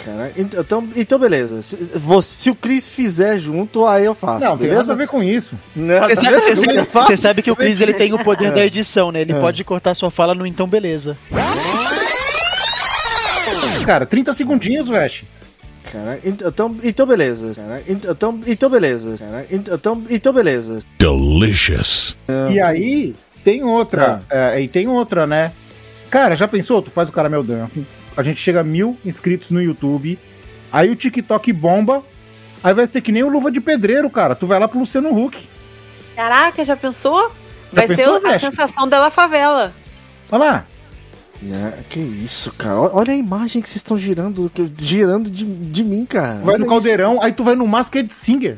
[0.05, 1.62] Cara, então, então beleza.
[1.62, 1.76] Se,
[2.22, 4.92] se o Chris fizer junto, aí eu faço, Não, tem nada beleza?
[4.92, 5.57] a ver com isso.
[5.74, 8.50] Não, Você sabe, você sabe- você sabe que o Chris ele tem o poder É.
[8.52, 9.22] da edição, né?
[9.22, 9.40] Ele É.
[9.40, 11.16] pode cortar sua fala no então beleza.
[13.85, 15.24] Cara, 30 segundinhos, veste.
[15.92, 17.55] Cara, então, então beleza.
[17.55, 19.16] Cara, então, então beleza.
[19.18, 20.81] Cara, então, então beleza.
[20.98, 22.16] Delicious.
[22.52, 24.22] E aí, tem outra.
[24.29, 25.52] é, e tem outra, né?
[26.16, 26.81] Cara, já pensou?
[26.81, 27.87] Tu faz o caramel dancing.
[28.16, 30.18] A gente chega a mil inscritos no YouTube.
[30.72, 32.02] Aí o TikTok bomba.
[32.64, 34.35] Aí vai ser que nem o Luva de Pedreiro, cara.
[34.35, 35.46] Tu vai lá pro Luciano Huck.
[36.14, 37.31] Caraca, já pensou?
[37.70, 38.46] Vai pensou, ser a Veste?
[38.46, 39.74] sensação dela favela.
[40.33, 40.66] Olha lá.
[41.42, 42.81] Né, que isso, cara.
[42.81, 46.37] Olha a imagem que vocês estão girando, girando de, de mim, cara.
[46.37, 46.70] Vai Olha no isso.
[46.70, 48.57] caldeirão, aí tu vai no Masked Singer.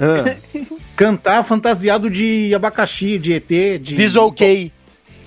[0.00, 0.36] Ah,
[0.94, 3.48] Cantar fantasiado de abacaxi, de ET,
[3.82, 3.96] de.
[3.96, 4.72] Visual Kei.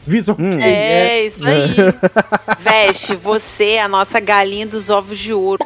[0.05, 0.57] Visual Hum.
[0.57, 1.69] Kei, É, isso aí.
[2.59, 5.65] Veste, você é a nossa galinha dos ovos de ouro.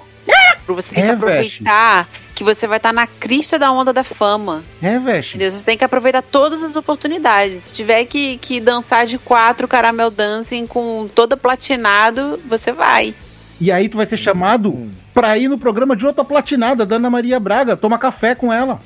[0.67, 4.63] Você tem É, que aproveitar que você vai estar na crista da onda da fama.
[4.81, 5.35] É, veste.
[5.35, 5.51] Entendeu?
[5.57, 7.63] Você tem que aproveitar todas as oportunidades.
[7.63, 13.15] Se tiver que, que dançar de quatro caramel dancing com toda platinado, você vai.
[13.59, 14.91] E aí tu vai ser chamado Hum.
[15.13, 17.75] pra ir no programa de outra platinada, da Ana Maria Braga.
[17.75, 18.79] Toma café com ela.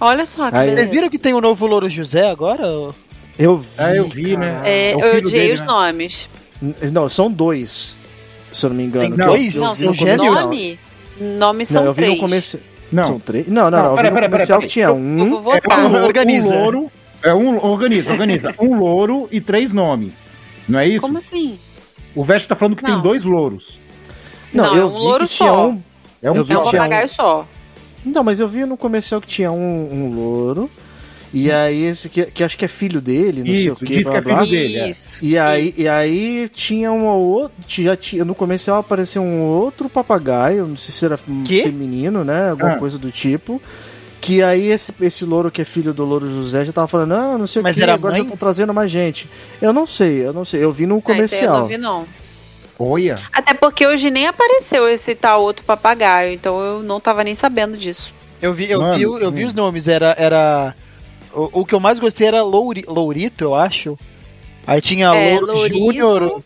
[0.00, 2.64] Olha só que Vocês viram que tem o novo Louro José agora?
[3.38, 3.68] Eu vi.
[3.78, 4.60] É, eu vi, né?
[4.64, 5.66] É, É eu odiei dele, os né?
[5.66, 6.28] nomes.
[6.92, 7.96] Não, são dois.
[8.52, 9.08] Se eu não me engano.
[9.08, 9.54] Tem que eu- dois?
[9.56, 10.80] eu Não, são no nome.
[11.20, 12.14] Nomes são Não, eu vi três.
[12.14, 12.62] no comercial.
[12.92, 13.04] Não.
[13.04, 13.46] São três?
[13.48, 13.90] Não, não, Não, não.
[13.90, 15.40] Eu vi pera, no comercial pera, que tinha Eu um.
[15.40, 16.48] vou É um, Organiza.
[16.48, 16.90] um louro.
[17.22, 17.64] É um.
[17.64, 18.54] Organiza, organiza.
[18.60, 20.36] um louro e três nomes.
[20.68, 21.00] Não é isso?
[21.00, 21.58] Como assim?
[22.14, 23.02] O Veste tá falando que tem Não.
[23.02, 23.78] dois louros.
[24.52, 25.66] Não, Não, eu é um vi louro que tinha só.
[25.68, 25.82] um.
[26.22, 26.70] É um Eu vi É um só.
[26.70, 27.46] tinha papagaio só.
[28.04, 30.70] Não, mas eu vi no comercial que tinha um, um louro.
[31.38, 33.98] E aí esse que, que acho que é filho dele, não Isso, sei o que.
[33.98, 34.44] diz que é blá, blá.
[34.46, 34.88] filho dele, é.
[34.88, 35.18] Isso.
[35.22, 37.52] E aí, e aí tinha um outro.
[37.68, 41.62] Já tinha, no comercial apareceu um outro papagaio, não sei se era Quê?
[41.64, 42.50] feminino, né?
[42.50, 42.76] Alguma Ah.
[42.78, 43.60] coisa do tipo.
[44.18, 47.38] Que aí esse, esse louro que é filho do louro José já tava falando, não,
[47.38, 48.20] não sei Mas o que, era agora mãe?
[48.22, 49.28] já estão trazendo mais gente.
[49.60, 50.64] Eu não sei, eu não sei.
[50.64, 51.60] Eu vi no Ah, então eu comercial.
[51.60, 52.06] não vi, não.
[52.78, 53.20] Olha.
[53.32, 57.76] Até porque hoje nem apareceu esse tal outro papagaio, então eu não tava nem sabendo
[57.76, 58.12] disso.
[58.40, 59.48] Eu vi, eu Mano, vi, eu vi hum.
[59.48, 60.14] os nomes, era.
[60.18, 60.74] era
[61.32, 63.98] o, o que eu mais gostei era Louri, Lourito, eu acho.
[64.66, 65.78] Aí tinha É, Louro Lourito.
[65.78, 66.42] Júnior,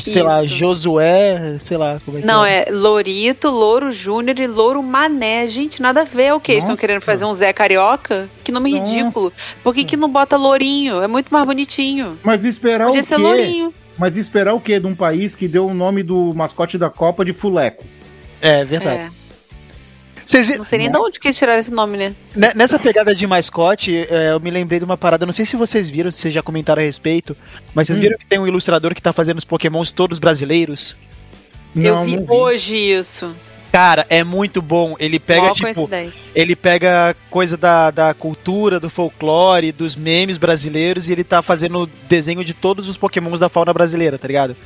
[0.00, 0.54] sei lá, Isso.
[0.54, 5.46] Josué, sei lá como é que Não, é Lourito, Louro Júnior e Louro Mané.
[5.48, 6.32] Gente, nada a ver.
[6.34, 6.52] O que?
[6.52, 8.28] Eles estão querendo fazer um Zé Carioca?
[8.42, 8.92] Que nome Nossa.
[8.94, 9.32] ridículo.
[9.62, 11.02] Por que, que não bota Lourinho?
[11.02, 12.18] É muito mais bonitinho.
[12.22, 13.22] Mas esperar Podia o ser quê?
[13.22, 13.74] Lourinho.
[13.96, 17.24] Mas esperar o quê de um país que deu o nome do mascote da Copa
[17.24, 17.84] de Fuleco?
[18.40, 19.02] É verdade.
[19.02, 19.23] É.
[20.24, 22.14] Vocês vi- Não sei nem de onde que eles tiraram esse nome, né?
[22.34, 25.56] Ne- Nessa pegada de mascote, é, eu me lembrei de uma parada, não sei se
[25.56, 27.36] vocês viram, se vocês já comentaram a respeito,
[27.74, 28.02] mas vocês Hum.
[28.02, 30.96] viram que tem um ilustrador que tá fazendo os pokémons todos brasileiros?
[31.76, 32.32] eu Não, vi, não vi.
[32.32, 33.34] hoje isso.
[33.72, 34.94] Cara, é muito bom.
[35.00, 35.90] Ele pega, Mó tipo,
[36.32, 41.90] ele pega coisa da, da cultura, do folclore, dos memes brasileiros e ele tá fazendo
[42.08, 44.56] desenho de todos os pokémons da fauna brasileira, tá ligado?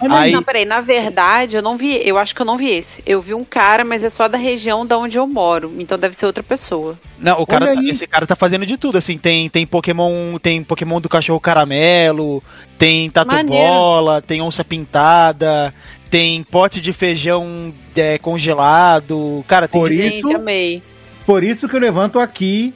[0.00, 3.02] Aí, Não, peraí, na verdade, eu não vi, eu acho que eu não vi esse.
[3.04, 6.14] Eu vi um cara, mas é só da região da onde eu moro, então deve
[6.14, 6.96] ser outra pessoa.
[7.18, 10.62] não, o cara, tá- esse cara tá fazendo de tudo, assim, tem, tem Pokémon, tem
[10.62, 12.40] Pokémon do cachorro caramelo,
[12.78, 13.66] tem tatu Maneiro.
[13.66, 15.74] bola, tem onça pintada,
[16.08, 20.82] tem pote de feijão é, congelado, cara, tem Por de- isso- Gente, amei.
[21.26, 22.72] Por isso que eu levanto aqui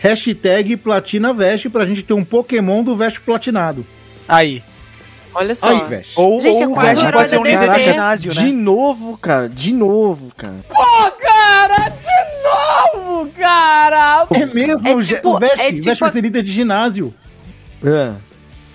[0.00, 3.86] hashtag Platina Veste pra gente ter um Pokémon do Veste Platinado.
[4.28, 4.62] Aí.
[5.34, 5.68] Olha só.
[5.68, 6.02] Aí.
[6.16, 8.42] Ou, Gente, é ou o Vest herói pode ser um líder de ginásio, né?
[8.42, 9.48] De novo, cara.
[9.48, 10.66] De novo, cara.
[14.34, 17.14] É mesmo, É o Ge- tipo- o Veste, é tipo- vai ser líder de ginásio.
[17.84, 18.12] É.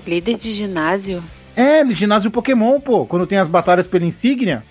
[0.06, 1.24] Líder de ginásio?
[1.56, 3.06] É, ginásio Pokémon, pô.
[3.06, 4.64] Quando tem as batalhas pela insígnia,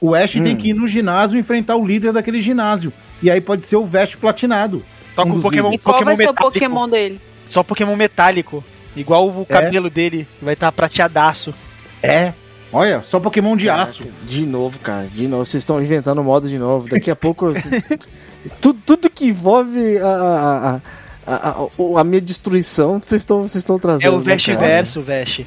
[0.00, 0.44] o Ash Hum.
[0.44, 2.92] tem que ir no ginásio e enfrentar o líder daquele ginásio.
[3.22, 4.84] E aí pode ser o Veste platinado.
[5.14, 6.34] Só Um com dos Pokémon, E qual Pokémon vai ser o.
[6.34, 7.20] Pokémon dele?
[7.48, 8.62] Só Pokémon metálico.
[8.96, 11.54] Igual o cabelo dele vai estar prateadaço.
[12.02, 12.32] É.
[12.72, 14.04] Olha, só Pokémon de aço.
[14.04, 15.06] Caraca, De novo, cara.
[15.06, 15.44] De novo.
[15.44, 16.88] Vocês estão inventando modo de novo.
[16.88, 17.52] Daqui a pouco.
[18.60, 20.80] tudo, tudo que envolve a, a, a,
[21.26, 24.06] a, a- a minha destruição, vocês estão trazendo.
[24.06, 24.46] É o né, Vest?
[24.54, 25.40] Verso, Vest.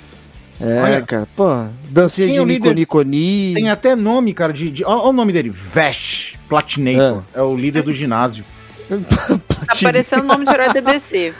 [0.60, 1.02] É, Olha.
[1.02, 1.28] cara.
[1.36, 1.46] Pô,
[1.90, 2.60] dancinha de é o líder?
[2.76, 3.54] Niconiconi.
[3.56, 4.70] Tem até nome, cara, de.
[4.70, 7.24] de ó, ó o nome dele: Vest Platinator.
[7.34, 7.42] É.
[7.42, 8.46] o líder do ginásio.
[9.64, 11.34] Tá parecendo o nome de herói da DC.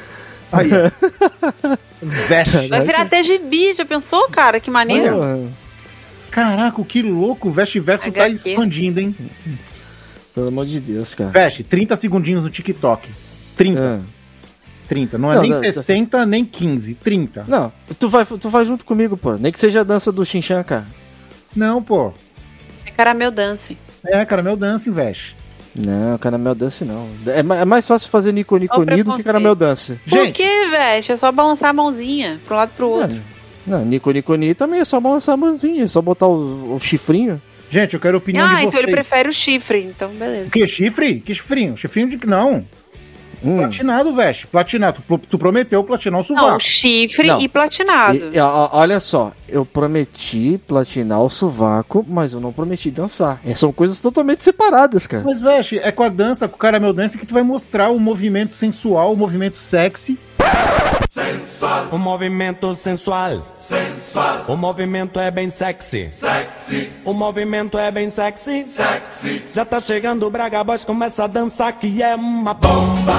[0.54, 0.70] Aí.
[1.64, 1.78] ó.
[2.02, 2.68] Vest.
[2.70, 4.60] Vai virar até gibi, já pensou, cara?
[4.60, 5.18] Que maneiro.
[5.18, 5.50] Pô,
[6.32, 7.48] Caraca, que louco.
[7.48, 8.50] O Vest Verso tá HQ.
[8.50, 9.16] expandindo, hein?
[10.34, 11.30] Pelo amor de Deus, cara.
[11.30, 13.12] Vest, 30 segundinhos no TikTok.
[13.56, 13.80] 30.
[13.80, 14.00] É.
[14.88, 15.18] 30.
[15.18, 16.96] Não é Não, nem não, 60, nem 15.
[16.96, 17.46] 30.
[17.48, 19.36] Não, tu vai, tu vai junto comigo, pô.
[19.38, 20.88] Nem que seja a dança do Shinchan, cara.
[21.56, 22.14] Não, pô.
[22.86, 23.78] É caramel dance.
[24.06, 25.36] É, Caramel Dance, Vest.
[25.76, 27.08] Não, Caramel Dance não.
[27.26, 29.24] É, é mais fácil fazer Nico Nico Olha o Ni do que.
[29.24, 30.00] Caramel Dance.
[30.08, 31.12] Por Gente, que, veste?
[31.12, 33.22] É só balançar a mãozinha pra um lado e pro outro.
[33.66, 36.76] Não, não, Nico Nico Ni também é só balançar a mãozinha, é só botar o,
[36.76, 37.42] o chifrinho.
[37.72, 38.84] gente, eu quero a opinião Ah, de então vocês.
[38.84, 40.52] ele prefere o chifre, então beleza.
[40.52, 41.20] Que chifre?
[41.20, 41.76] Que chifrinho?
[41.76, 42.64] Chifrinho de que não?
[43.44, 43.58] Hum.
[43.58, 44.46] Platinado, Vest.
[44.48, 45.02] Platinado.
[45.08, 46.60] Tu, tu prometeu platinar o Não, sovaco.
[46.60, 47.42] chifre Não.
[47.42, 48.18] e platinado.
[48.18, 53.40] E- e, olha só, eu prometi platinar o sovaco, mas eu não prometi dançar.
[53.46, 55.24] É, são coisas totalmente separadas, cara.
[55.26, 58.00] Mas, Vest, é com a dança, com o Caramel Dance que tu vai mostrar o
[58.00, 60.18] movimento sensual, o movimento sexy.
[61.92, 63.42] O movimento sensual.
[63.60, 64.46] Sensual.
[64.48, 66.10] O movimento é bem sexy.
[66.10, 66.92] Sexy.
[67.06, 68.66] O movimento é bem sexy.
[68.66, 69.44] Sexy.
[69.52, 73.14] Já tá chegando o Braga Boys, começa a dançar que é uma bomba.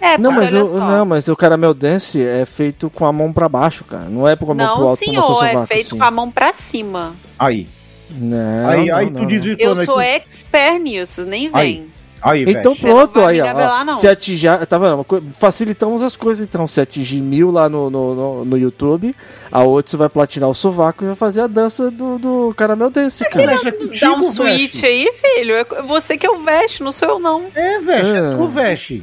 [0.00, 0.78] É, Não, porque mas só.
[0.78, 4.04] não, mas o Caramel Dance é feito com a mão pra baixo, cara.
[4.08, 5.98] Não é com a mão pro Não, alto como o seu senhor, é feito assim.
[5.98, 7.12] com a mão pra cima.
[7.38, 7.68] Aí.
[8.10, 9.26] Não, aí, não, aí não, tu não.
[9.26, 9.74] desvirtuando.
[9.76, 11.60] Eu aí sou tu- expert nisso, nem vem.
[11.60, 11.90] Aí,
[12.32, 12.74] Então.
[12.74, 13.92] Você não pronto, aí, ó, não.
[13.92, 15.04] Se atingir, tá vendo?
[15.38, 16.66] Facilitamos as coisas, então.
[16.66, 19.14] Se atingir mil lá no, no, no, no YouTube,
[19.52, 23.28] a Otsu vai platinar o sovaco e vai fazer a dança do, do Caramel Dance,
[23.28, 23.52] cara.
[23.52, 24.84] É Dá um switch Vest.
[24.84, 25.54] aí, filho.
[25.54, 27.44] É você que é o veste, não sou eu, não.
[27.54, 28.34] É, Vest, é Ah.
[28.38, 29.02] tu, Vest.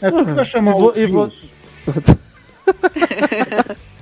[0.00, 1.28] É tu que vai chamar E vo- os e vo-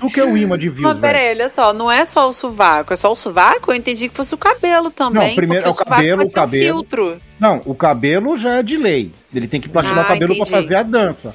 [0.00, 1.30] Tu que é o imã de views, Mas pera Vest.
[1.30, 3.70] aí, olha só, não é só o sovaco, é só o sovaco?
[3.70, 5.28] Eu entendi que fosse o cabelo também.
[5.28, 6.64] Não, primeiro porque é o sovaco cabelo, o ser um cabelo.
[6.74, 7.16] filtro.
[7.38, 9.12] Não, o cabelo já é de lei.
[9.34, 10.50] Ele tem que platinar Ah, o cabelo entendi.
[10.50, 11.34] pra fazer a dança.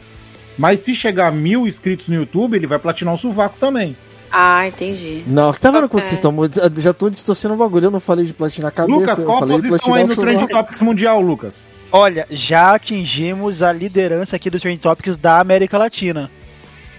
[0.58, 3.96] Mas se chegar a mil inscritos no YouTube, ele vai platinar o sovaco também.
[4.30, 5.24] Ah, entendi.
[5.26, 6.36] Não, tá vendo como que vocês estão.
[6.78, 7.86] Já estão distorcendo o bagulho.
[7.86, 9.00] Eu não falei de platinar a cabeça.
[9.00, 10.16] Lucas, qual a posição aí o no.
[10.16, 11.70] Trend Topics Mundial, Lucas?
[11.92, 16.30] Olha, já atingimos a liderança aqui do Trend Topics da América Latina.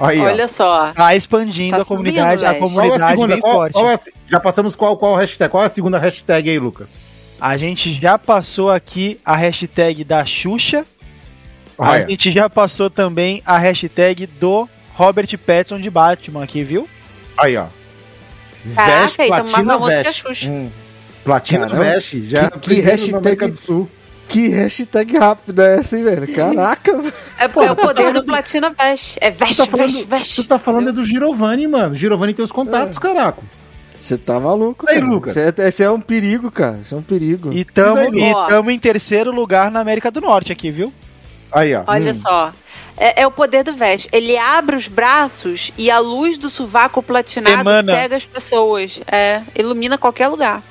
[0.01, 0.25] Aí, ó.
[0.25, 0.93] Olha só.
[0.93, 2.61] Tá expandindo Tá a comunidade, subindo, a velho.
[2.61, 3.35] Qual a comunidade segunda?
[3.35, 3.73] bem Qual- forte.
[3.73, 5.51] qual é a já passamos qual, qual hashtag?
[5.51, 7.05] Qual é a segunda hashtag aí, Lucas?
[7.41, 10.85] A gente já passou aqui a hashtag da Xuxa.
[11.79, 16.89] A gente já passou também a hashtag do Robert Pattinson de Batman aqui, viu?
[17.37, 17.67] aí, ó.
[18.75, 20.13] Caraca, Veste, então mais platina, famoso que a.
[20.13, 20.51] Xuxa.
[20.51, 20.71] Hum,
[21.25, 21.85] Platina Caramba.
[21.85, 22.29] veste.
[22.29, 23.89] Já Que- que hashtag- América do Sul.
[24.29, 26.33] Que hashtag rápida é essa, hein, velho?
[26.33, 26.93] Caraca.
[27.39, 29.18] É, é o poder do Platina Veste.
[29.20, 30.35] É Tu tá falando, veste, veste.
[30.43, 31.95] tu tá falando é do Giovanni, mano.
[31.95, 33.43] Giovanni tem os contatos, caraca.
[34.01, 35.07] Você tá maluco, Aí, cara.
[35.07, 35.37] Lucas.
[35.37, 36.79] Esse é, esse é um perigo, cara.
[36.83, 37.53] Isso é um perigo.
[37.53, 40.93] E tamo, aí, e tamo em terceiro lugar na América do Norte aqui, viu?
[41.51, 41.83] Aí, ó.
[41.87, 42.14] Olha Hum.
[42.14, 42.53] só.
[42.97, 44.09] É, é o poder do veste.
[44.12, 47.93] Ele abre os braços e a luz do sovaco platinado Emana.
[47.95, 49.01] cega as pessoas.
[49.11, 50.62] É, ilumina qualquer lugar.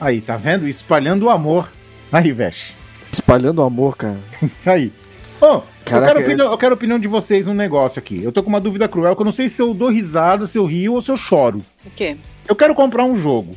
[0.00, 0.66] Aí, tá vendo?
[0.68, 1.70] Espalhando o amor.
[2.12, 2.74] Aí, veste.
[3.12, 4.18] Espalhando amor, cara.
[4.66, 4.92] Aí.
[5.40, 8.22] Ô, eu, Caraca, quero opinião, eu quero opinião de vocês num negócio aqui.
[8.22, 10.58] Eu tô com uma dúvida cruel que eu não sei se eu dou risada, se
[10.58, 11.62] eu rio ou se eu choro.
[11.86, 12.16] O quê?
[12.46, 13.56] Eu quero comprar um jogo.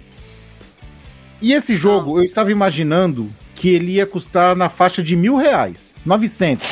[1.41, 5.99] E esse jogo, eu estava imaginando que ele ia custar na faixa de mil reais.
[6.05, 6.69] 900.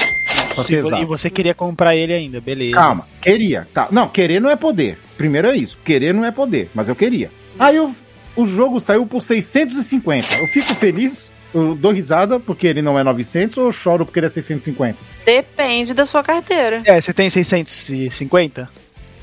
[0.53, 1.01] Pra ser Se vo- exato.
[1.01, 2.75] e você queria comprar ele ainda, beleza.
[2.75, 3.67] Calma, queria.
[3.73, 3.87] Tá.
[3.91, 4.97] Não, querer não é poder.
[5.17, 5.77] Primeiro é isso.
[5.83, 7.31] Querer não é poder, mas eu queria.
[7.57, 7.93] Aí eu-
[8.35, 10.35] o jogo saiu por 650.
[10.39, 14.25] Eu fico feliz, eu dou risada porque ele não é 900 ou choro porque ele
[14.27, 14.97] é 650?
[15.25, 16.81] Depende da sua carteira.
[16.85, 18.69] É, você tem 650?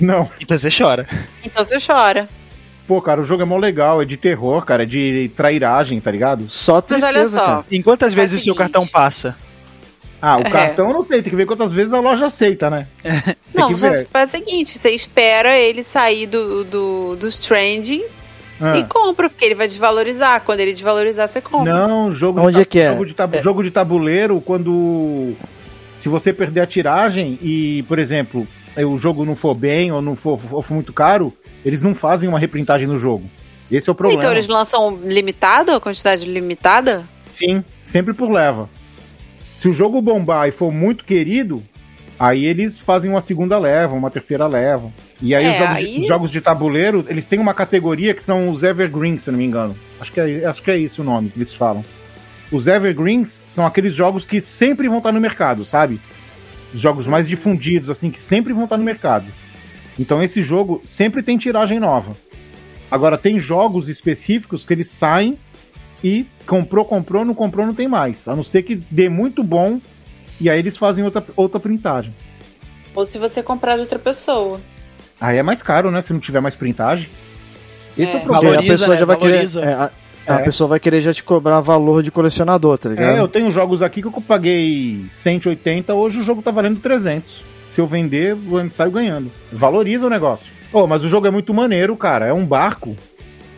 [0.01, 0.31] Não.
[0.41, 1.07] Então você chora.
[1.43, 2.29] Então você chora.
[2.87, 6.11] Pô, cara, o jogo é mó legal, é de terror, cara, é de trairagem, tá
[6.11, 6.47] ligado?
[6.49, 7.45] Só Mas tristeza, olha só.
[7.47, 7.64] cara.
[7.72, 8.59] Em quantas vezes o seu seguinte.
[8.59, 9.37] cartão passa?
[10.22, 10.51] Ah, o É.
[10.51, 12.87] cartão eu não sei, tem que ver quantas vezes a loja aceita, né?
[13.03, 18.05] Tem Não, você faz o seguinte, você espera ele sair do, do, dos trending
[18.61, 18.77] Ah.
[18.79, 20.43] e compra, porque ele vai desvalorizar.
[20.45, 21.73] Quando ele desvalorizar, você compra.
[21.87, 22.91] Não, jogo Onde de, é que é?
[22.91, 25.35] Jogo de, tabu- jogo de tabuleiro, quando.
[25.95, 28.47] Se você perder a tiragem e, por exemplo,
[28.77, 31.33] o jogo não for bem ou não for, ou for muito caro,
[31.65, 33.29] eles não fazem uma reprintagem no jogo.
[33.71, 34.21] Esse é o problema.
[34.23, 37.05] Então eles lançam limitado, a quantidade limitada?
[37.33, 38.69] Sim, sempre por leva.
[39.57, 41.63] Se o jogo bombar e for muito querido,
[42.19, 44.93] aí eles fazem uma segunda leva, uma terceira leva.
[45.21, 48.14] E aí, É, os, jogos aí- De, os jogos de tabuleiro, eles têm uma categoria
[48.14, 49.77] que são os Evergreens, se não me engano.
[50.01, 51.85] Acho que é, acho que é esse o nome que eles falam.
[52.51, 56.01] Os Evergreens são aqueles jogos que sempre vão estar no mercado, sabe?
[56.73, 59.27] Os jogos mais difundidos, assim, que sempre vão estar no mercado.
[59.99, 62.17] Então esse jogo sempre tem tiragem nova.
[62.91, 65.37] Agora, tem jogos específicos que eles saem
[66.05, 68.29] e comprou, comprou, não comprou, não tem mais.
[68.29, 69.81] A não ser que dê muito bom
[70.41, 72.14] e aí eles fazem outra, outra printagem.
[72.95, 74.61] Ou se você comprar de outra pessoa.
[75.20, 76.01] Aí é mais caro, né?
[76.01, 77.09] Se não tiver mais printagem.
[77.97, 78.18] Esse é, É.
[78.18, 78.59] o problema.
[78.61, 78.97] a pessoa né?
[78.99, 79.32] já vai querer.
[79.32, 79.61] Valoriza.
[79.61, 79.91] é, a,
[80.28, 80.43] a É.
[80.45, 83.16] pessoa vai querer já te cobrar valor de colecionador, tá ligado?
[83.16, 87.45] É, eu tenho jogos aqui que eu paguei 180, hoje o jogo tá valendo 300.
[87.68, 89.30] Se eu vender, eu saio ganhando.
[89.53, 90.53] Valoriza o negócio.
[90.72, 92.26] Oh, mas o jogo é muito maneiro, cara.
[92.26, 92.95] É um barco.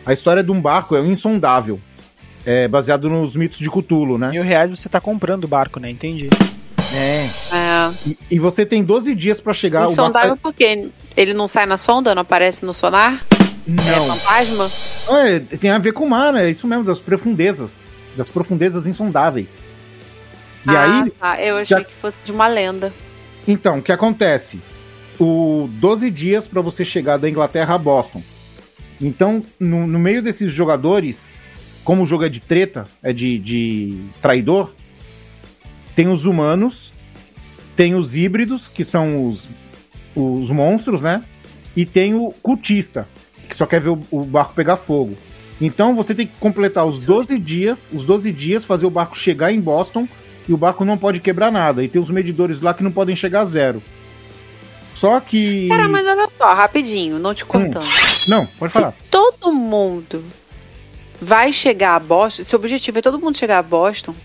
[0.05, 1.79] A história de um barco é um insondável.
[2.45, 4.29] É baseado nos mitos de Cthulhu, né?
[4.29, 5.89] Mil reais você tá comprando o barco, né?
[5.89, 6.29] Entendi.
[6.93, 7.25] É.
[7.55, 7.93] É.
[8.07, 9.79] E, e você tem 12 dias pra chegar.
[9.79, 13.23] o barco Insondável sai- porque ele não sai na sonda, não aparece no sonar?
[13.67, 14.15] É Não.
[14.15, 14.71] fantasma?
[15.19, 16.47] É, tem a ver com o mar, né?
[16.47, 17.89] É isso mesmo, das profundezas.
[18.17, 19.73] Das profundezas insondáveis.
[20.65, 21.41] E ah, aí, tá.
[21.41, 22.91] Eu achei já- que fosse de uma lenda.
[23.47, 24.59] então, o que acontece?
[25.19, 28.23] O 12 dias pra você chegar da Inglaterra a Boston.
[28.99, 31.41] Então, no, no meio desses jogadores,
[31.83, 34.73] como o jogo é de treta, é de, de traidor,
[35.99, 36.93] tem os humanos,
[37.75, 39.49] tem os híbridos, que são os,
[40.15, 41.25] os monstros, né?
[41.75, 43.05] E tem o cultista,
[43.49, 45.17] que só quer ver o, o barco pegar fogo.
[45.59, 49.51] Então você tem que completar os 12 dias, os 12 dias, fazer o barco chegar
[49.51, 50.07] em Boston
[50.47, 51.83] e o barco não pode quebrar nada.
[51.83, 53.83] E tem os medidores lá que não podem chegar a zero.
[54.93, 55.67] Só que.
[55.67, 57.83] Cara, mas olha só, rapidinho, não te cortando.
[58.29, 58.93] Não, pode falar.
[59.11, 60.23] Todo mundo
[61.19, 64.15] vai chegar a Boston, se o objetivo é todo mundo chegar a Boston,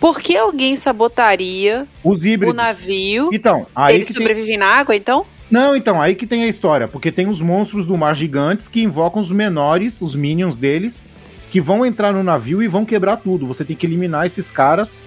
[0.00, 2.54] por que alguém sabotaria Os híbridos.
[2.54, 3.30] o navio?
[3.32, 4.22] Então, aí Eles que tem...
[4.22, 5.24] sobrevivem na água, então?
[5.50, 6.88] Não, então, aí que tem a história.
[6.88, 11.04] Porque tem os monstros do mar gigantes que invocam os menores, os minions deles,
[11.50, 13.46] que vão entrar no navio e vão quebrar tudo.
[13.46, 15.04] Você tem que eliminar esses caras.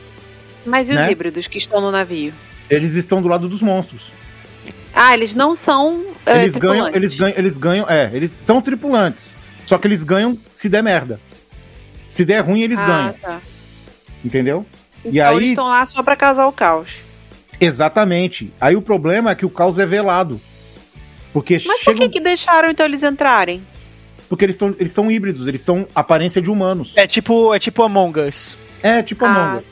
[0.65, 1.11] Mas e os Né?
[1.11, 2.33] híbridos que estão no navio?
[2.69, 4.11] Eles estão do lado dos monstros.
[4.93, 6.03] Ah, eles não são.
[6.25, 9.35] é, Eles ganham, eles ganham, eles ganham, é, eles são tripulantes.
[9.65, 11.19] Só que eles ganham se der merda.
[12.07, 13.13] Se der ruim, eles ah, ganham.
[13.13, 13.41] Tá.
[14.23, 14.65] Entendeu?
[15.05, 16.97] Então E aí- eles estão lá só pra causar o caos.
[17.59, 18.51] Exatamente.
[18.59, 20.39] Aí o problema é que o caos é velado.
[21.31, 21.95] Porque Mas por chegam.
[22.01, 23.65] que, que deixaram então eles entrarem?
[24.29, 26.93] Porque eles, tão, eles são híbridos, eles são aparência de humanos.
[26.95, 28.57] É tipo, é tipo Among Us.
[28.81, 29.29] É, tipo Ah.
[29.29, 29.65] Among Us.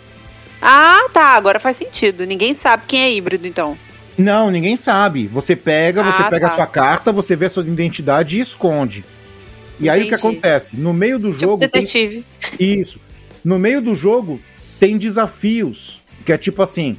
[0.61, 2.25] Ah, tá, agora faz sentido.
[2.25, 3.77] Ninguém sabe quem é híbrido, então.
[4.17, 5.27] Não, ninguém sabe.
[5.27, 6.51] Você pega, você Ah, pega tá.
[6.53, 9.03] a sua carta, você vê a sua identidade e esconde.
[9.79, 10.27] E aí o que Entendi.
[10.35, 10.77] acontece?
[10.77, 11.57] No meio do Tipo jogo.
[11.57, 12.23] tem- detetive.
[12.59, 12.99] Isso.
[13.43, 14.39] No meio do jogo
[14.81, 16.01] tem desafios.
[16.25, 16.97] Que é tipo assim.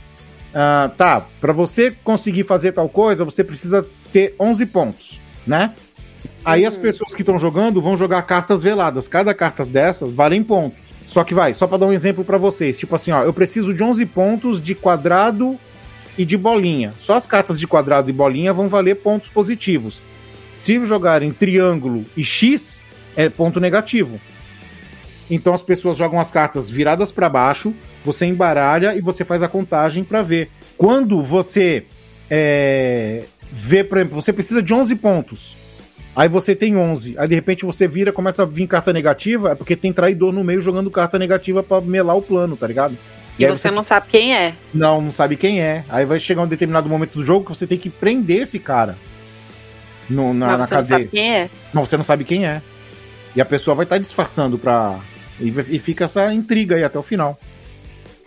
[0.55, 5.73] ah, tá, pra você conseguir fazer tal coisa, você precisa ter 11 pontos, né?
[6.45, 9.09] Aí as pessoas que estão jogando vão jogar cartas veladas.
[9.09, 10.93] Cada carta dessas valem pontos.
[11.07, 12.77] Só que vai, só pra dar um exemplo pra vocês.
[12.77, 15.59] Tipo assim, ó, eu preciso de 11 pontos de quadrado
[16.19, 16.95] e de bolinha.
[16.99, 20.05] Só as cartas de quadrado e bolinha vão valer pontos positivos.
[20.57, 24.21] Se jogarem triângulo e X, é ponto negativo.
[25.35, 27.75] Então as pessoas jogam as cartas viradas pra baixo,
[28.05, 30.51] você embaralha e você faz a contagem pra ver.
[30.77, 31.87] Quando você
[32.31, 35.57] é, vê, por exemplo, você precisa de 11 pontos.
[36.15, 37.15] Aí você tem 11.
[37.17, 40.45] Aí de repente você vira, começa a vir carta negativa, é porque tem traidor no
[40.45, 42.99] meio jogando carta negativa pra melar o plano, tá ligado?
[43.39, 44.53] E aí você não sabe quem é.
[44.75, 45.87] não, não sabe quem é.
[45.89, 48.99] Aí vai chegar um determinado momento do jogo que você tem que prender esse cara
[50.11, 51.51] no, na, mas na você não sabe quem é.
[51.73, 52.61] Não, você não sabe quem é.
[53.35, 55.01] E a pessoa vai estar disfarçando pra.
[55.41, 57.39] E, e fica essa intriga aí até o final.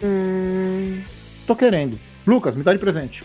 [0.04, 1.02] Hum,
[1.48, 1.98] Tô querendo.
[2.26, 3.24] Lucas, me dá de presente.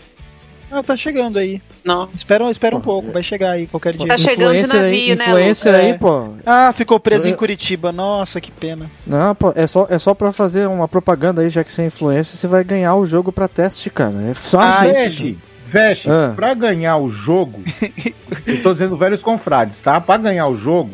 [0.73, 1.61] Ah, tá chegando aí.
[1.83, 2.07] não.
[2.15, 4.07] Espera, espera um pouco, vai chegar aí qualquer dia.
[4.07, 5.85] Tá chegando de Influencer aí, navio, né, influencer Lucas?
[5.87, 6.29] aí, pô.
[6.45, 7.91] Ah, ficou preso Eu- em Curitiba.
[7.91, 8.87] Nossa, que pena.
[9.05, 11.85] Não, pô, é só, é só pra fazer uma propaganda aí, já que você é
[11.87, 14.13] influencer, você vai ganhar o jogo pra teste, cara.
[14.29, 15.23] É fácil Ah, isso.
[15.23, 16.33] Veste, Veste, Ah.
[16.35, 17.61] pra ganhar o jogo.
[18.47, 19.99] eu tô dizendo velhos confrades, tá?
[19.99, 20.91] Pra ganhar o jogo,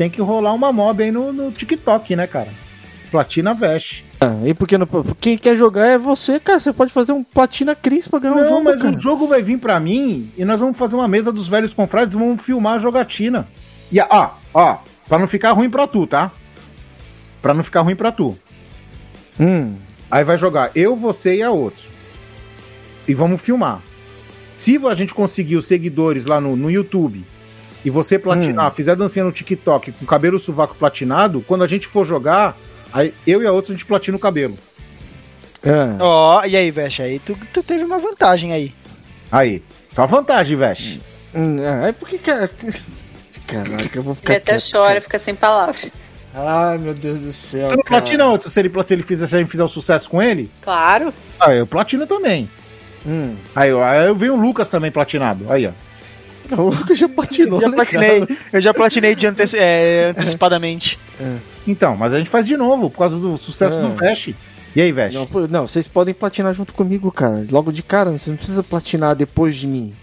[0.00, 2.48] tem que rolar uma mob aí no, no TikTok, né, cara?
[3.10, 4.02] Platina Veste.
[4.18, 4.88] Ah, e porque não,
[5.20, 6.58] quem quer jogar é você, cara.
[6.58, 8.64] Você pode fazer um platina Cris pra ganhar um Não, jogo.
[8.64, 8.96] mas cara.
[8.96, 12.14] o jogo vai vir pra mim e nós vamos fazer uma mesa dos velhos confrades
[12.14, 13.46] e vamos filmar a jogatina.
[13.92, 16.32] E ó, ó, pra não ficar ruim pra tu, tá?
[17.42, 18.38] Pra não ficar ruim pra tu.
[19.38, 19.74] Hum.
[20.10, 21.90] Aí vai jogar eu, você e a outros.
[23.06, 23.82] E vamos filmar.
[24.56, 27.22] Se a gente conseguir os seguidores lá no, no YouTube
[27.84, 32.04] e você platinar, fizer dancinha no TikTok com cabelo sovaco platinado, quando a gente for
[32.04, 32.56] jogar,
[32.92, 34.58] aí eu e a outra a gente platina o cabelo.
[35.62, 36.02] É.
[36.02, 38.74] Ó, e aí, Vesh, aí tu, tu teve uma vantagem aí.
[39.30, 40.98] Aí, só vantagem, Vesh.
[41.34, 42.30] Hum, é, aí por que que...
[43.46, 45.00] Caraca, eu vou ficar Ele até quieto, chora, cara.
[45.00, 45.90] fica sem palavras.
[46.32, 48.00] Ai, meu Deus do céu, Tu não cara.
[48.00, 50.48] platina outro se ele, se ele fizer, se a gente fizer o sucesso com ele?
[50.62, 51.12] Claro.
[51.38, 52.48] Ah, eu platino também.
[53.04, 53.34] Hum.
[53.54, 55.50] Aí, ó, aí eu vi o Lucas também platinado.
[55.50, 55.72] Aí, ó.
[56.56, 60.98] O Lucas já platinou, Eu já né, platinei, eu já platinei de anteci- é, antecipadamente.
[61.66, 63.82] Então, mas a gente faz de novo, por causa do sucesso É.
[63.82, 64.30] do Vesh.
[64.74, 65.14] E aí, Vesh?
[65.14, 67.44] Não, não, vocês podem platinar junto comigo, cara.
[67.50, 69.94] Logo de cara, você não precisa platinar depois de mim.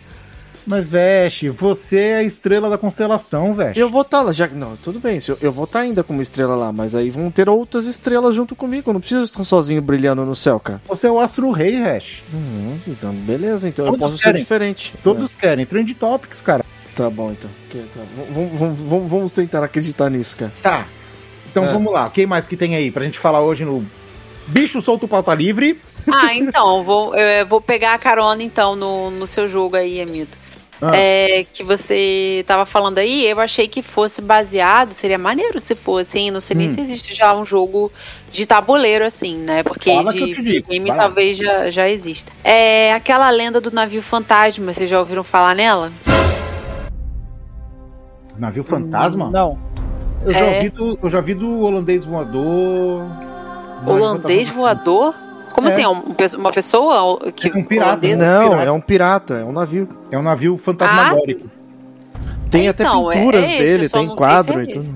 [0.68, 3.78] Mas, Vesh, você é a estrela da constelação, Vesh.
[3.78, 4.48] Eu vou estar lá, já.
[4.48, 7.48] Não, tudo bem, eu, eu vou estar ainda como estrela lá, mas aí vão ter
[7.48, 8.90] outras estrelas junto comigo.
[8.90, 10.82] Eu não preciso estar sozinho brilhando no céu, cara.
[10.90, 12.22] Você é o astro rei, Vesh.
[12.34, 14.36] Uhum, então, beleza, então eu Todos posso querem.
[14.38, 14.94] ser diferente.
[15.02, 15.66] Todos querem.
[15.66, 16.66] Trend Topics, cara.
[16.66, 17.50] É, tá bom, então.
[17.72, 18.02] Tá.
[18.34, 20.52] Vamos, vamos, vamos, vamos tentar acreditar nisso, cara.
[20.62, 20.86] Tá.
[21.50, 21.72] Então É.
[21.72, 22.10] vamos lá.
[22.10, 23.86] Quem mais que tem aí pra gente falar hoje no
[24.48, 25.80] Bicho Solto Pauta Livre?
[26.12, 30.38] Ah, então, vou, eu vou pegar a carona então no, no seu jogo aí, Amito.
[30.82, 30.92] Ah.
[30.96, 36.20] É, que você tava falando aí, eu achei que fosse baseado, seria maneiro se fosse,
[36.20, 36.32] hein?
[36.32, 36.74] Não sei nem Hum.
[36.76, 37.92] se existe já um jogo
[38.32, 39.64] de tabuleiro assim, né?
[39.64, 41.04] Porque Fala de game vai lá.
[41.04, 42.32] talvez já, já exista.
[42.44, 45.92] É aquela lenda do navio fantasma, vocês já ouviram falar nela?
[48.38, 49.32] Navio Fantasma?
[49.32, 49.58] Não.
[50.24, 50.56] Eu já, É.
[50.58, 53.04] ouvi do, eu já vi do holandês voador.
[53.86, 54.54] Holandês Fantasma.
[54.54, 55.16] voador?
[55.58, 55.72] Como É.
[55.72, 55.82] assim?
[55.82, 56.04] é um-
[56.38, 58.18] uma pessoa que É um pirata, holandesa?
[58.40, 58.64] Não, pirata.
[58.64, 59.90] é um pirata, é um navio.
[60.12, 61.50] É um navio fantasmagórico.
[62.52, 64.96] Tem Então, até é- pinturas é esse, dele, tem quadro é e tudo.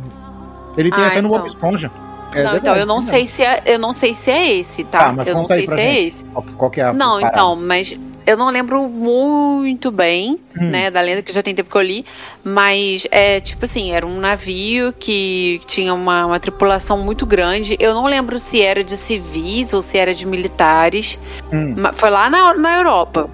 [0.78, 1.40] Ele tem Ah, até no então.
[1.40, 1.92] Bob Esponja.
[2.34, 5.06] É não, então eu não sei se é, eu não sei se é esse, tá?
[5.06, 6.08] Tá, mas eu não sei pra se é gente.
[6.08, 6.26] esse.
[6.26, 7.28] Qual, qual que é a Não, parada?
[7.34, 10.70] então, mas eu não lembro muito bem, Hum.
[10.70, 12.06] né, da lenda que já tem tempo que eu li,
[12.44, 17.78] mas é tipo assim, era um navio que tinha uma, uma tripulação muito grande.
[17.80, 21.18] Eu não lembro se era de civis ou se era de militares.
[21.52, 21.76] Hum.
[21.78, 23.30] mas Foi lá na, na Europa.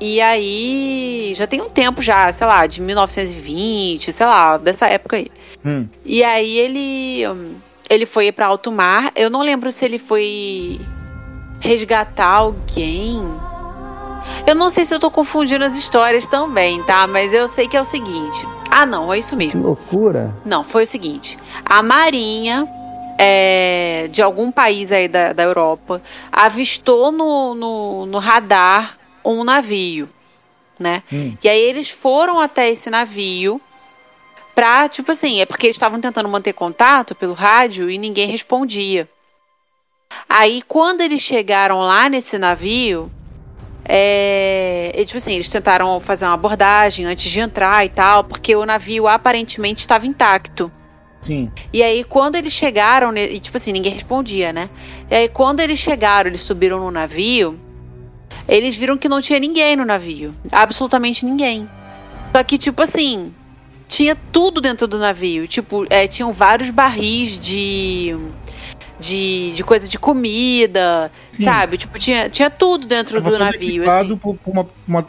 [0.00, 5.16] E aí, já tem um tempo já, sei lá, de 1920, sei lá, dessa época
[5.16, 5.26] aí.
[5.64, 5.88] Hum.
[6.04, 7.22] E aí ele
[7.90, 9.10] ele foi para alto mar.
[9.16, 10.78] Eu não lembro se ele foi
[11.60, 13.20] resgatar alguém.
[14.46, 17.06] Eu não sei se eu tô confundindo as histórias também, tá?
[17.06, 18.46] Mas eu sei que é o seguinte.
[18.70, 19.62] Ah, não, é isso mesmo.
[19.62, 20.34] loucura.
[20.44, 21.38] Não, foi o seguinte.
[21.64, 22.66] A marinha
[23.18, 30.08] é, de algum país aí da, da Europa avistou no, no, no radar um navio,
[30.78, 31.02] né?
[31.12, 31.36] Hum.
[31.42, 33.60] E aí eles foram até esse navio
[34.54, 39.08] pra, tipo assim, é porque eles estavam tentando manter contato pelo rádio e ninguém respondia.
[40.28, 43.10] Aí quando eles chegaram lá nesse navio,
[43.90, 48.54] é, e, tipo assim, eles tentaram fazer uma abordagem antes de entrar e tal, porque
[48.54, 50.70] o navio aparentemente estava intacto.
[51.22, 51.50] Sim.
[51.72, 54.68] E aí, quando eles chegaram, e tipo assim, ninguém respondia, né?
[55.10, 57.58] E aí, quando eles chegaram, eles subiram no navio,
[58.46, 60.34] eles viram que não tinha ninguém no navio.
[60.52, 61.68] Absolutamente ninguém.
[62.36, 63.32] Só que, tipo assim,
[63.88, 65.48] tinha tudo dentro do navio.
[65.48, 68.14] Tipo, é, tinham vários barris de.
[69.00, 71.44] De, de coisa de comida, Sim.
[71.44, 71.76] sabe?
[71.78, 73.82] Tipo, tinha, tinha tudo dentro Tava do navio.
[73.82, 74.16] equipado Assim.
[74.16, 75.06] por, por uma, uma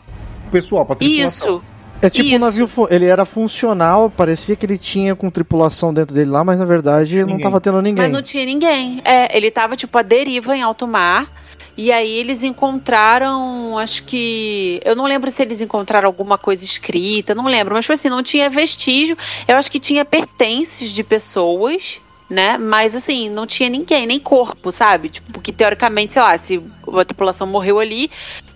[0.52, 1.58] pessoal, pra tripulação.
[1.58, 1.64] Isso,
[2.02, 2.40] É tipo um Isso.
[2.40, 6.60] navio, fu- ele era funcional, parecia que ele tinha com tripulação dentro dele lá, mas
[6.60, 7.44] na verdade não Ninguém.
[7.44, 8.04] tava tendo ninguém.
[8.06, 9.02] Mas não tinha ninguém.
[9.04, 11.28] É, ele tava, tipo, à deriva em alto mar.
[11.76, 14.82] E aí eles encontraram, acho que.
[14.84, 17.74] Eu não lembro se eles encontraram alguma coisa escrita, não lembro.
[17.74, 19.18] Mas, tipo assim, não tinha vestígio.
[19.48, 22.57] Eu acho que tinha pertences de pessoas, né?
[22.57, 25.09] Mas, assim, não tinha ninguém, nem corpo, sabe?
[25.09, 26.61] Tipo, porque teoricamente, sei lá, se
[26.93, 28.09] a tripulação morreu ali,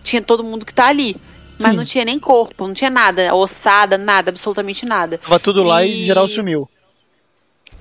[0.03, 1.15] tinha todo mundo que tá ali.
[1.59, 1.77] Mas Sim.
[1.77, 5.17] não tinha nem corpo, não tinha nada, ossada, nada, absolutamente nada.
[5.19, 6.69] Tava tudo lá e E- geral sumiu.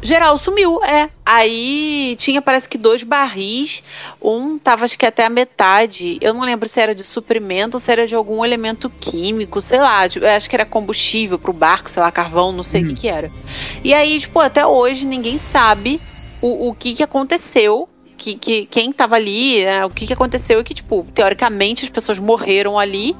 [0.03, 1.09] Geral sumiu, é.
[1.25, 3.85] Aí tinha, parece que dois barris.
[4.21, 6.19] Um tava, acho que até a metade.
[6.21, 9.79] Eu não lembro se era de suprimento ou se era de algum elemento químico, sei
[9.79, 10.09] lá.
[10.09, 12.95] tipo, eu acho que era combustível pro barco, sei lá, carvão, não sei o que
[12.95, 13.31] que era.
[13.85, 16.01] E aí, tipo, até hoje ninguém sabe
[16.41, 17.89] o, o que que aconteceu.
[18.19, 21.91] Que, que, quem tava ali, né, o que, que aconteceu e que, tipo, teoricamente as
[21.91, 23.17] pessoas morreram ali,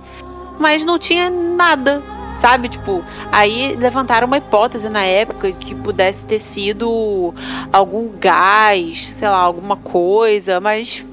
[0.61, 2.01] mas não tinha nada.
[2.35, 7.35] Sabe, tipo, aí levantaram uma hipótese na época que pudesse ter sido
[7.73, 11.05] algum gás, sei lá, alguma coisa, mas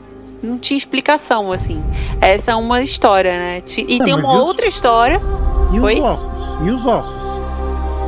[0.42, 1.84] não tinha explicação, assim.
[2.22, 3.62] Essa é uma história, né?
[3.78, 5.22] E É, tem uma e os- outra história.
[5.74, 6.00] E Oi?
[6.00, 6.48] os ossos?
[6.66, 7.22] E os ossos?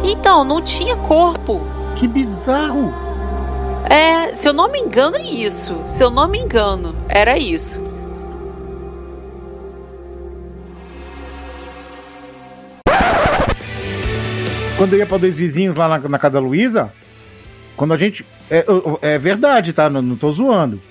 [0.03, 1.61] Então, não tinha corpo.
[1.95, 2.91] Que bizarro!
[3.89, 5.75] É, se eu não me engano, é isso.
[5.85, 7.81] Se eu não me engano, era isso.
[14.81, 16.91] Quando eu ia pra dois vizinhos lá na, na casa da Luísa,
[17.75, 18.25] quando a gente.
[18.49, 18.65] É,
[19.03, 19.91] é verdade, tá?
[19.91, 20.81] Não, não tô zoando.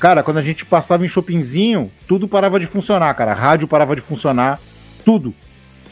[0.00, 3.34] Cara, quando a gente passava em shoppingzinho, tudo parava de funcionar, cara.
[3.34, 4.58] Rádio parava de funcionar,
[5.04, 5.34] tudo.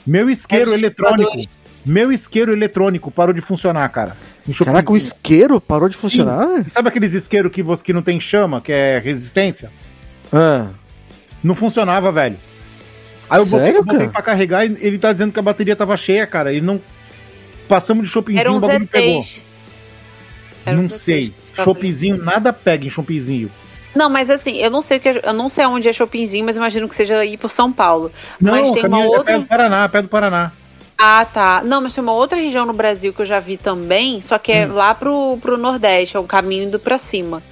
[0.06, 1.32] Meu isqueiro Os eletrônico.
[1.84, 4.16] Meu isqueiro eletrônico parou de funcionar, cara.
[4.64, 6.46] Caraca, o isqueiro parou de funcionar?
[6.62, 6.68] Sim.
[6.68, 9.70] Sabe aqueles isqueiros que, você, que não tem chama, que é resistência?
[10.32, 10.68] Ah,
[11.42, 12.38] Não funcionava, velho.
[13.28, 14.12] Aí eu botei, Sério, eu botei cara?
[14.12, 16.50] pra carregar e ele tá dizendo que a bateria tava cheia, cara.
[16.50, 16.80] Ele não.
[17.68, 19.20] Passamos de shoppingzinho, um o bagulho pegou.
[19.20, 19.42] Z3.
[20.66, 20.90] Era Não Z3.
[20.92, 21.34] sei.
[21.54, 23.50] Shoppingzinho, nada pega em shoppingzinho.
[23.94, 26.56] Não, mas assim, eu não sei que é- eu não sei onde é shoppingzinho, mas
[26.56, 28.10] imagino que seja aí por São Paulo.
[28.40, 29.38] Não, mas tem uma caminho, é pé outra.
[29.38, 30.52] do Paraná, pé do Paraná.
[30.98, 31.62] Ah, tá.
[31.64, 34.52] Não, mas tem uma outra região no Brasil que eu já vi também, só que
[34.52, 34.54] Hum.
[34.56, 37.42] é lá pro, pro Nordeste, é o caminho do pra cima.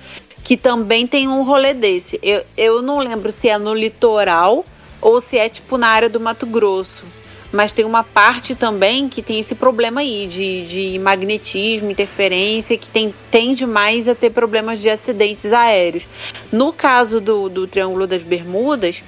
[0.42, 2.18] Que também tem um rolê desse.
[2.22, 4.64] Eu, eu não lembro se é no litoral
[5.00, 7.04] ou se é tipo na área do Mato Grosso.
[7.52, 12.88] Mas tem uma parte também que tem esse problema aí de, de magnetismo, interferência, que
[12.88, 16.08] tem, tende mais a ter problemas de acidentes aéreos.
[16.50, 19.04] No caso do, do Triângulo das Bermudas,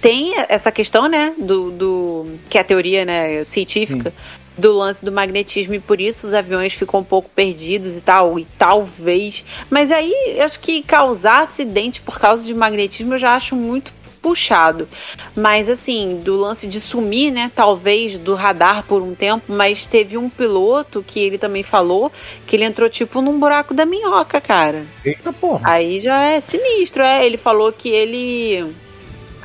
[0.00, 4.14] tem essa questão, né, do, do que é a teoria, né, científica
[4.58, 8.38] do lance do magnetismo e por isso os aviões ficam um pouco perdidos e tal,
[8.38, 9.44] e talvez.
[9.70, 13.92] Mas aí eu acho que causar acidente por causa de magnetismo eu já acho muito
[14.20, 14.88] puxado.
[15.34, 20.16] Mas assim, do lance de sumir, né, talvez do radar por um tempo, mas teve
[20.16, 22.10] um piloto que ele também falou
[22.46, 24.84] que ele entrou tipo num buraco da minhoca, cara.
[25.04, 25.60] Eita porra.
[25.64, 27.24] Aí já é sinistro, é.
[27.24, 28.74] Ele falou que ele.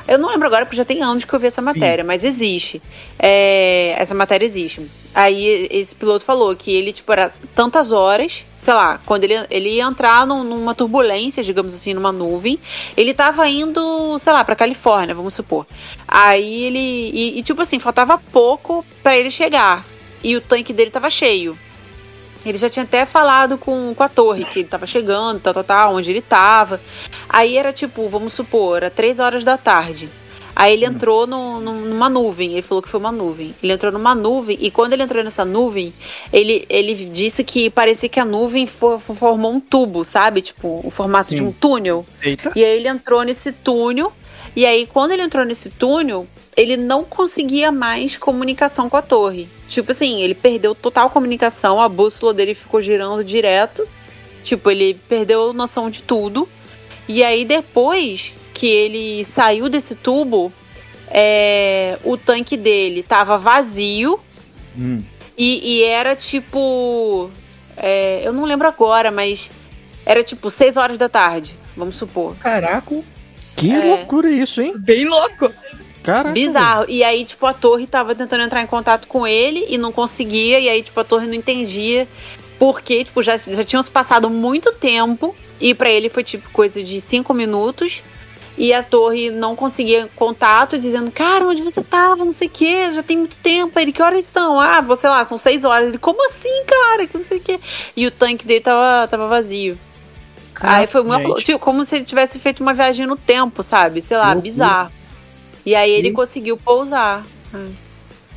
[0.06, 2.82] Eu não lembro agora, porque já tem anos que eu vi essa matéria, mas existe.
[3.18, 4.86] É, essa matéria existe.
[5.14, 9.70] Aí esse piloto falou que ele, tipo, era tantas horas, sei lá, quando ele, ele
[9.76, 12.58] ia entrar num- numa turbulência, digamos assim, numa nuvem,
[12.96, 15.66] ele tava indo, sei lá, pra Califórnia, vamos supor.
[16.06, 16.78] Aí ele.
[17.14, 19.86] E, e, tipo assim, faltava pouco pra ele chegar.
[20.22, 21.58] E o tanque dele tava cheio.
[22.44, 25.64] Ele já tinha até falado com, com a torre, que ele tava chegando, tal, tal,
[25.64, 26.80] tal, onde ele tava.
[27.28, 30.08] Aí era tipo, vamos supor, era três horas da tarde.
[30.56, 33.52] Aí ele entrou no, no- numa nuvem, ele falou que foi uma nuvem.
[33.60, 35.92] Ele entrou numa nuvem e quando ele entrou nessa nuvem,
[36.32, 40.42] ele, ele disse que parecia que a nuvem fo- formou um tubo, sabe?
[40.42, 41.46] Tipo, o formato de Sim.
[41.46, 42.06] um túnel.
[42.22, 42.52] Eita.
[42.54, 44.12] E aí ele entrou nesse túnel.
[44.54, 46.24] E aí, quando ele entrou nesse túnel,
[46.56, 49.48] ele não conseguia mais comunicação com a torre.
[49.68, 53.86] Tipo assim, ele perdeu total comunicação, a bússola dele ficou girando direto.
[54.42, 56.48] Tipo, ele perdeu noção de tudo.
[57.08, 60.52] E aí, depois que ele saiu desse tubo,
[61.08, 64.20] é, o tanque dele tava vazio.
[64.78, 65.02] Hum.
[65.36, 67.30] E, e era tipo.
[67.76, 69.50] é, eu não lembro agora, mas
[70.06, 72.36] era tipo 6 horas da tarde, vamos supor.
[72.36, 73.02] Caraca.
[73.56, 73.80] que É.
[73.82, 74.74] loucura isso, hein?
[74.78, 75.50] Bem louco.
[76.04, 76.34] Caraca.
[76.34, 76.84] Bizarro.
[76.86, 80.60] E aí, tipo, a torre tava tentando entrar em contato com ele e não conseguia.
[80.60, 82.06] E aí, tipo, a torre não entendia.
[82.58, 85.34] Porque, tipo, já, já tinham se passado muito tempo.
[85.58, 88.04] E pra ele foi, tipo, coisa de cinco minutos.
[88.56, 92.24] E a torre não conseguia contato, dizendo, cara, onde você tava?
[92.24, 93.80] Não sei o que, já tem muito tempo.
[93.80, 94.60] Ele, que horas são?
[94.60, 95.88] Ah, vou, sei lá, são seis horas.
[95.88, 97.06] Ele, como assim, cara?
[97.06, 97.58] Que não sei o que.
[97.96, 99.78] E o tanque dele tava, tava vazio.
[100.60, 104.00] Aí foi uma, tipo, como se ele tivesse feito uma viagem no tempo, sabe?
[104.00, 104.42] Sei lá, Loucura.
[104.42, 104.92] bizarro.
[105.66, 107.24] E aí ele E- conseguiu pousar.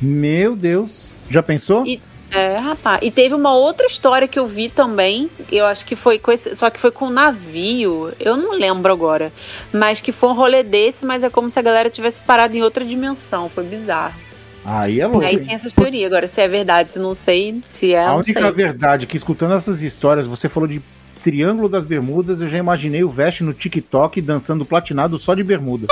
[0.00, 1.22] Meu Deus.
[1.28, 1.84] Já pensou?
[1.86, 2.00] E-
[2.30, 3.00] É, rapaz.
[3.02, 5.30] E teve uma outra história que eu vi também.
[5.50, 8.12] Eu acho que foi com esse, só que foi com um navio.
[8.20, 9.32] Eu não lembro agora.
[9.72, 12.62] Mas que foi um rolê desse, mas é como se a galera tivesse parado em
[12.62, 13.48] outra dimensão.
[13.48, 14.14] Foi bizarro.
[14.62, 15.24] Aí é louco.
[15.24, 15.44] Aí hein?
[15.46, 16.04] tem essas teorias.
[16.04, 18.52] Agora, se é verdade, se não sei, se é, A não única sei.
[18.52, 20.82] verdade é que escutando essas histórias, você falou de
[21.22, 25.86] Triângulo das Bermudas, eu já imaginei o Veste no TikTok dançando platinado só de bermuda.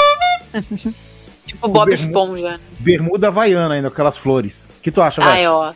[1.47, 2.09] Tipo Bob bermuda.
[2.09, 2.61] Esponja.
[2.79, 4.71] Bermuda havaiana ainda, aquelas flores.
[4.79, 5.23] O que tu acha?
[5.25, 5.73] Ai, ó.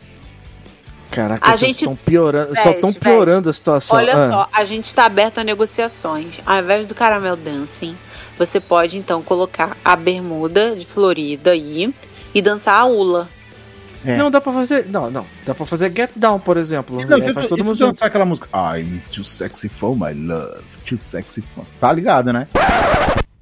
[1.09, 2.99] Caraca, A vocês gente- estão piorando, só Veste, estão veste.
[3.01, 3.97] piorando a situação.
[3.97, 6.39] Olha Ah, só, a gente está aberto a negociações.
[6.45, 7.97] Ao invés do caramel dancing,
[8.37, 11.93] você pode então colocar a bermuda de Florida aí
[12.33, 13.27] e dançar a ula.
[14.05, 14.15] É.
[14.15, 14.87] Não, dá pra fazer.
[14.87, 15.25] Não, não.
[15.45, 17.05] Dá pra fazer Get Down, por exemplo.
[17.05, 18.47] Não, se faz tu, todo se mundo dançar aquela música
[18.77, 21.63] I'm too sexy for my love, too sexy for...
[21.79, 22.47] Tá ligado, né?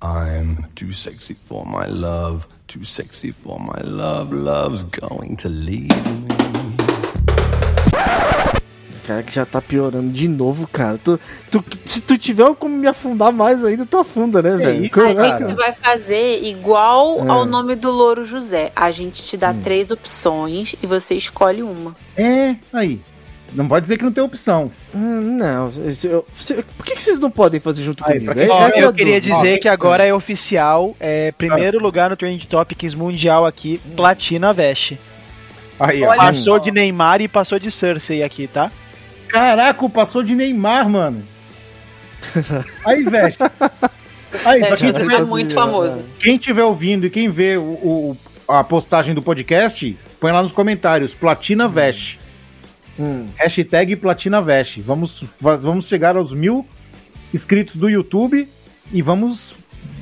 [0.02, 5.90] I'm too sexy for my love, too sexy for my love, love's going to leave
[5.90, 6.28] me.
[9.06, 10.98] Cara, que já tá piorando de novo, cara.
[11.00, 11.18] Tu,
[11.50, 14.86] tu- se tu tiver como me afundar mais ainda, tu afunda, né, velho?
[14.86, 15.40] isso, A cara?
[15.48, 17.28] gente vai fazer igual É.
[17.30, 18.72] ao nome do Louro José.
[18.76, 19.40] A gente te Hum.
[19.40, 21.96] dá três opções e você escolhe uma.
[22.16, 23.02] É, aí.
[23.54, 24.72] Não pode dizer que não tem opção.
[24.94, 25.72] Hum, Não,
[26.04, 28.34] eu- se- por que, que vocês não podem fazer junto Aí, comigo?
[28.34, 29.36] quem- É- Ó, é eu queria dúvida.
[29.36, 35.00] dizer que agora é oficial, é primeiro lugar no Trend Topics mundial aqui, Platina Veste.
[35.80, 36.04] Aí.
[36.04, 36.58] Olha Passou só.
[36.60, 38.72] de Neymar e passou de Cersei aqui, tá?
[39.28, 41.24] Caraca, passou de Neymar, mano.
[42.86, 43.42] Aí, veste.
[44.46, 46.04] Aí, É, quem você tiver, tá muito famoso.
[46.20, 50.52] quem tiver ouvindo e quem vê o, o- a postagem do podcast, põe lá nos
[50.52, 52.20] comentários, Platina Veste.
[53.00, 53.28] Hum.
[53.36, 54.82] Hashtag Platina Veste.
[54.82, 56.66] Vamos, vamos chegar aos mil
[57.34, 58.48] inscritos do YouTube
[58.92, 59.56] e vamos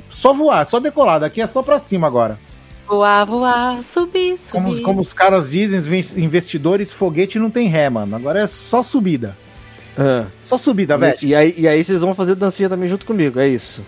[0.10, 1.20] só voar, só decolar.
[1.20, 2.40] Daqui é só pra cima agora.
[2.88, 4.82] Voar, voar, subir, Como, subir.
[4.82, 5.80] como os caras dizem,
[6.18, 8.16] investidores, foguete não tem ré, mano.
[8.16, 9.38] Agora é só subida.
[9.98, 10.28] Ah.
[10.42, 11.26] Só subida, Veste.
[11.26, 13.86] E, e aí, e aí vocês vão fazer dancinha também junto comigo, é isso.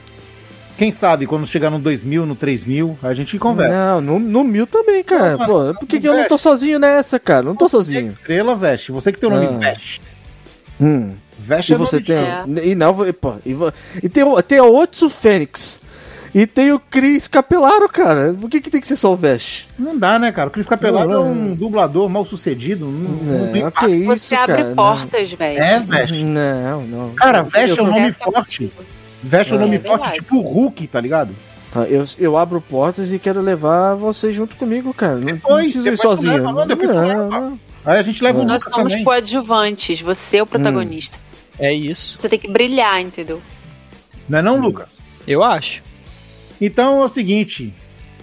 [0.79, 3.75] Quem sabe quando chegar no 2000, no 3000, a gente conversa.
[3.75, 5.35] Não, no, no mil também, cara.
[5.37, 7.43] Não, Pô, por que, não que eu não tô sozinho nessa, cara?
[7.43, 8.07] Não tô Você é sozinho.
[8.07, 8.91] estrela, Veste.
[8.93, 9.57] Você que tem o nome Ah.
[9.57, 10.01] Veste.
[10.79, 11.13] Hum.
[11.37, 12.13] Veste E é você nome de-
[12.55, 12.63] tem.
[12.65, 12.67] É.
[12.69, 13.57] E não, pô, e,
[14.01, 15.81] e tem, o- tem a Otsu Fênix.
[16.33, 18.33] E tem o Chris Capelaro, cara.
[18.39, 19.67] Por que, que tem que ser só o Veste?
[19.77, 20.47] Não dá, né, cara?
[20.47, 22.85] O Cris Capelaro é Não, um dublador mal sucedido.
[22.85, 22.91] Não,
[23.47, 24.75] não tem Não, isso, Você abre cara.
[24.75, 25.59] portas, velho.
[25.59, 26.23] É, Veste.
[26.23, 27.09] Não, não.
[27.15, 28.67] Cara, Veste é um nome é forte.
[28.67, 28.85] possível.
[29.21, 30.15] Veste um É, nome é forte, verdade.
[30.15, 31.35] tipo o Hulk, tá ligado?
[31.71, 35.15] tá, eu, eu abro portas e quero levar você junto comigo, cara.
[35.15, 36.33] Não, não Depois, preciso ir sozinho.
[36.33, 37.29] leva, não, depois não, leva.
[37.29, 37.59] não.
[37.85, 39.05] Aí a gente leva o Nós Lucas somos também.
[39.05, 41.17] coadjuvantes, você é o protagonista.
[41.57, 42.17] É isso.
[42.19, 43.41] Você tem que brilhar, entendeu?
[44.27, 44.99] Não é não, Lucas?
[45.27, 45.83] Eu acho.
[46.61, 47.73] Então é o seguinte.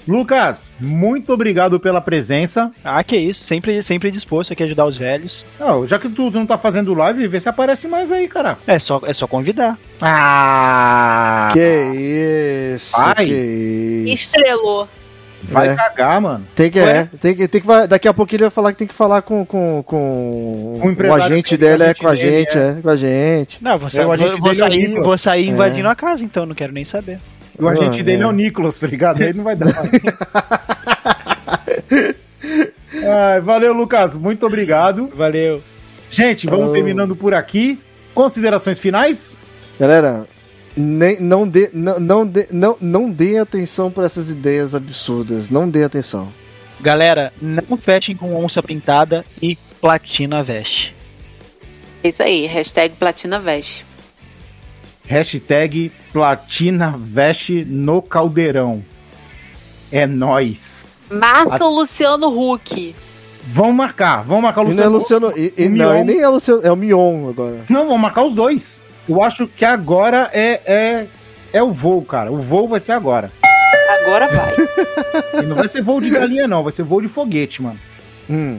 [0.07, 2.71] Lucas, muito obrigado pela presença.
[2.85, 3.43] Ah, que isso.
[3.45, 5.45] Sempre, sempre disposto aqui a ajudar os velhos.
[5.59, 8.57] Não, já que tu, tu não tá fazendo live, vê se aparece mais aí, cara.
[8.67, 9.77] É só, é só convidar.
[10.01, 11.49] Ah!
[11.53, 13.15] Que isso, Vai.
[13.27, 14.13] que isso.
[14.37, 14.89] Estrelou.
[15.43, 15.75] Vai É.
[15.77, 16.45] cagar, mano.
[16.57, 18.79] Tem que, é, tem que, tem que, vai- daqui a pouco ele vai falar que
[18.79, 22.59] tem que falar com, com, com o agente dele, é com a agente dele, gente,
[22.79, 22.83] é.
[22.83, 23.63] com a gente.
[23.63, 25.51] Não, vou, sa- É, agente vou, vou é sair, vou sair É.
[25.53, 27.21] invadindo a casa, então não quero nem saber.
[27.59, 28.25] O agente dele é.
[28.25, 28.27] é.
[28.27, 29.21] o Nicolas, tá ligado?
[29.23, 29.69] Ele não vai dar.
[33.09, 34.15] Ai, valeu, Lucas.
[34.15, 35.09] Muito obrigado.
[35.15, 35.63] Valeu.
[36.11, 36.73] Gente, vamos Oh.
[36.73, 37.79] terminando por aqui.
[38.15, 39.37] Considerações finais?
[39.79, 40.27] Galera,
[40.77, 45.49] nem, não, dê, não, não, dê, não, não dê atenção pra essas ideias absurdas.
[45.51, 46.33] Não dê atenção.
[46.81, 50.95] Galera, não fechem com onça pintada e platina veste.
[52.03, 53.85] É isso aí, hashtag Platina Veste.
[55.07, 58.83] Hashtag Platina Veste no Caldeirão.
[59.93, 60.87] É nóis.
[61.11, 62.95] Marca A- o Luciano Huck.
[63.49, 65.27] Vamos marcar, vamos marcar o E não é Luciano.
[65.29, 65.51] Luciano.
[65.57, 66.63] E, e o não, e nem é Luciano.
[66.65, 67.65] É o Mion agora.
[67.69, 68.83] Não, vamos marcar os dois.
[69.09, 71.07] Eu acho que agora é, é,
[71.53, 72.33] é o voo, cara.
[72.33, 73.31] O voo vai ser agora.
[74.03, 74.57] Agora vai.
[75.43, 76.63] E não vai ser voo de galinha, não.
[76.63, 77.79] Vai ser voo de foguete, mano.
[78.29, 78.59] Hum.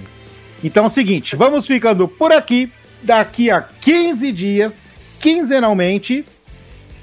[0.64, 2.72] Então é o seguinte, vamos ficando por aqui.
[3.04, 6.26] Daqui a 15 dias, quinzenalmente,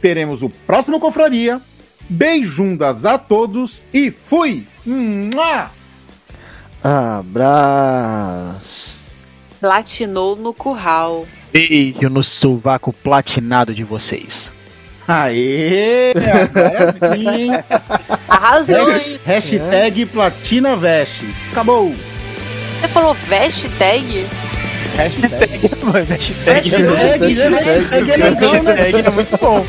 [0.05, 1.63] teremos o próximo Confraria.
[2.11, 4.67] Beijundas a todos e fui!
[4.85, 5.71] Mua!
[6.83, 8.35] Abraço.
[9.59, 11.27] Platinou no curral.
[11.51, 14.55] Beijo no sovaco platinado de vocês.
[15.09, 16.13] Aê!
[16.13, 17.49] Agora sim!
[18.29, 19.19] Arrasou, hein?
[19.25, 21.25] hashtag Platina Veste.
[21.51, 21.95] Acabou!
[22.79, 24.27] Você falou hashtag?
[24.97, 25.33] Hashtag.
[25.33, 27.61] Hashtag, Hashtag, né?
[27.61, 28.73] Hashtag é legal, né?
[28.75, 29.67] hashtag é muito bom.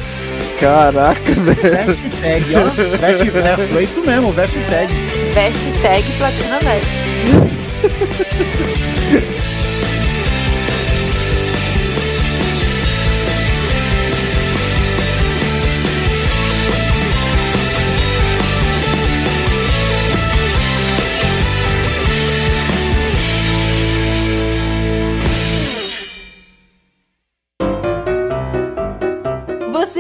[0.60, 1.76] Caraca, velho.
[1.76, 2.64] Hashtag, ó.
[2.98, 3.78] Veste verso.
[3.78, 4.94] É isso mesmo, hashtag.
[5.34, 8.36] Hashtag Platina Veste.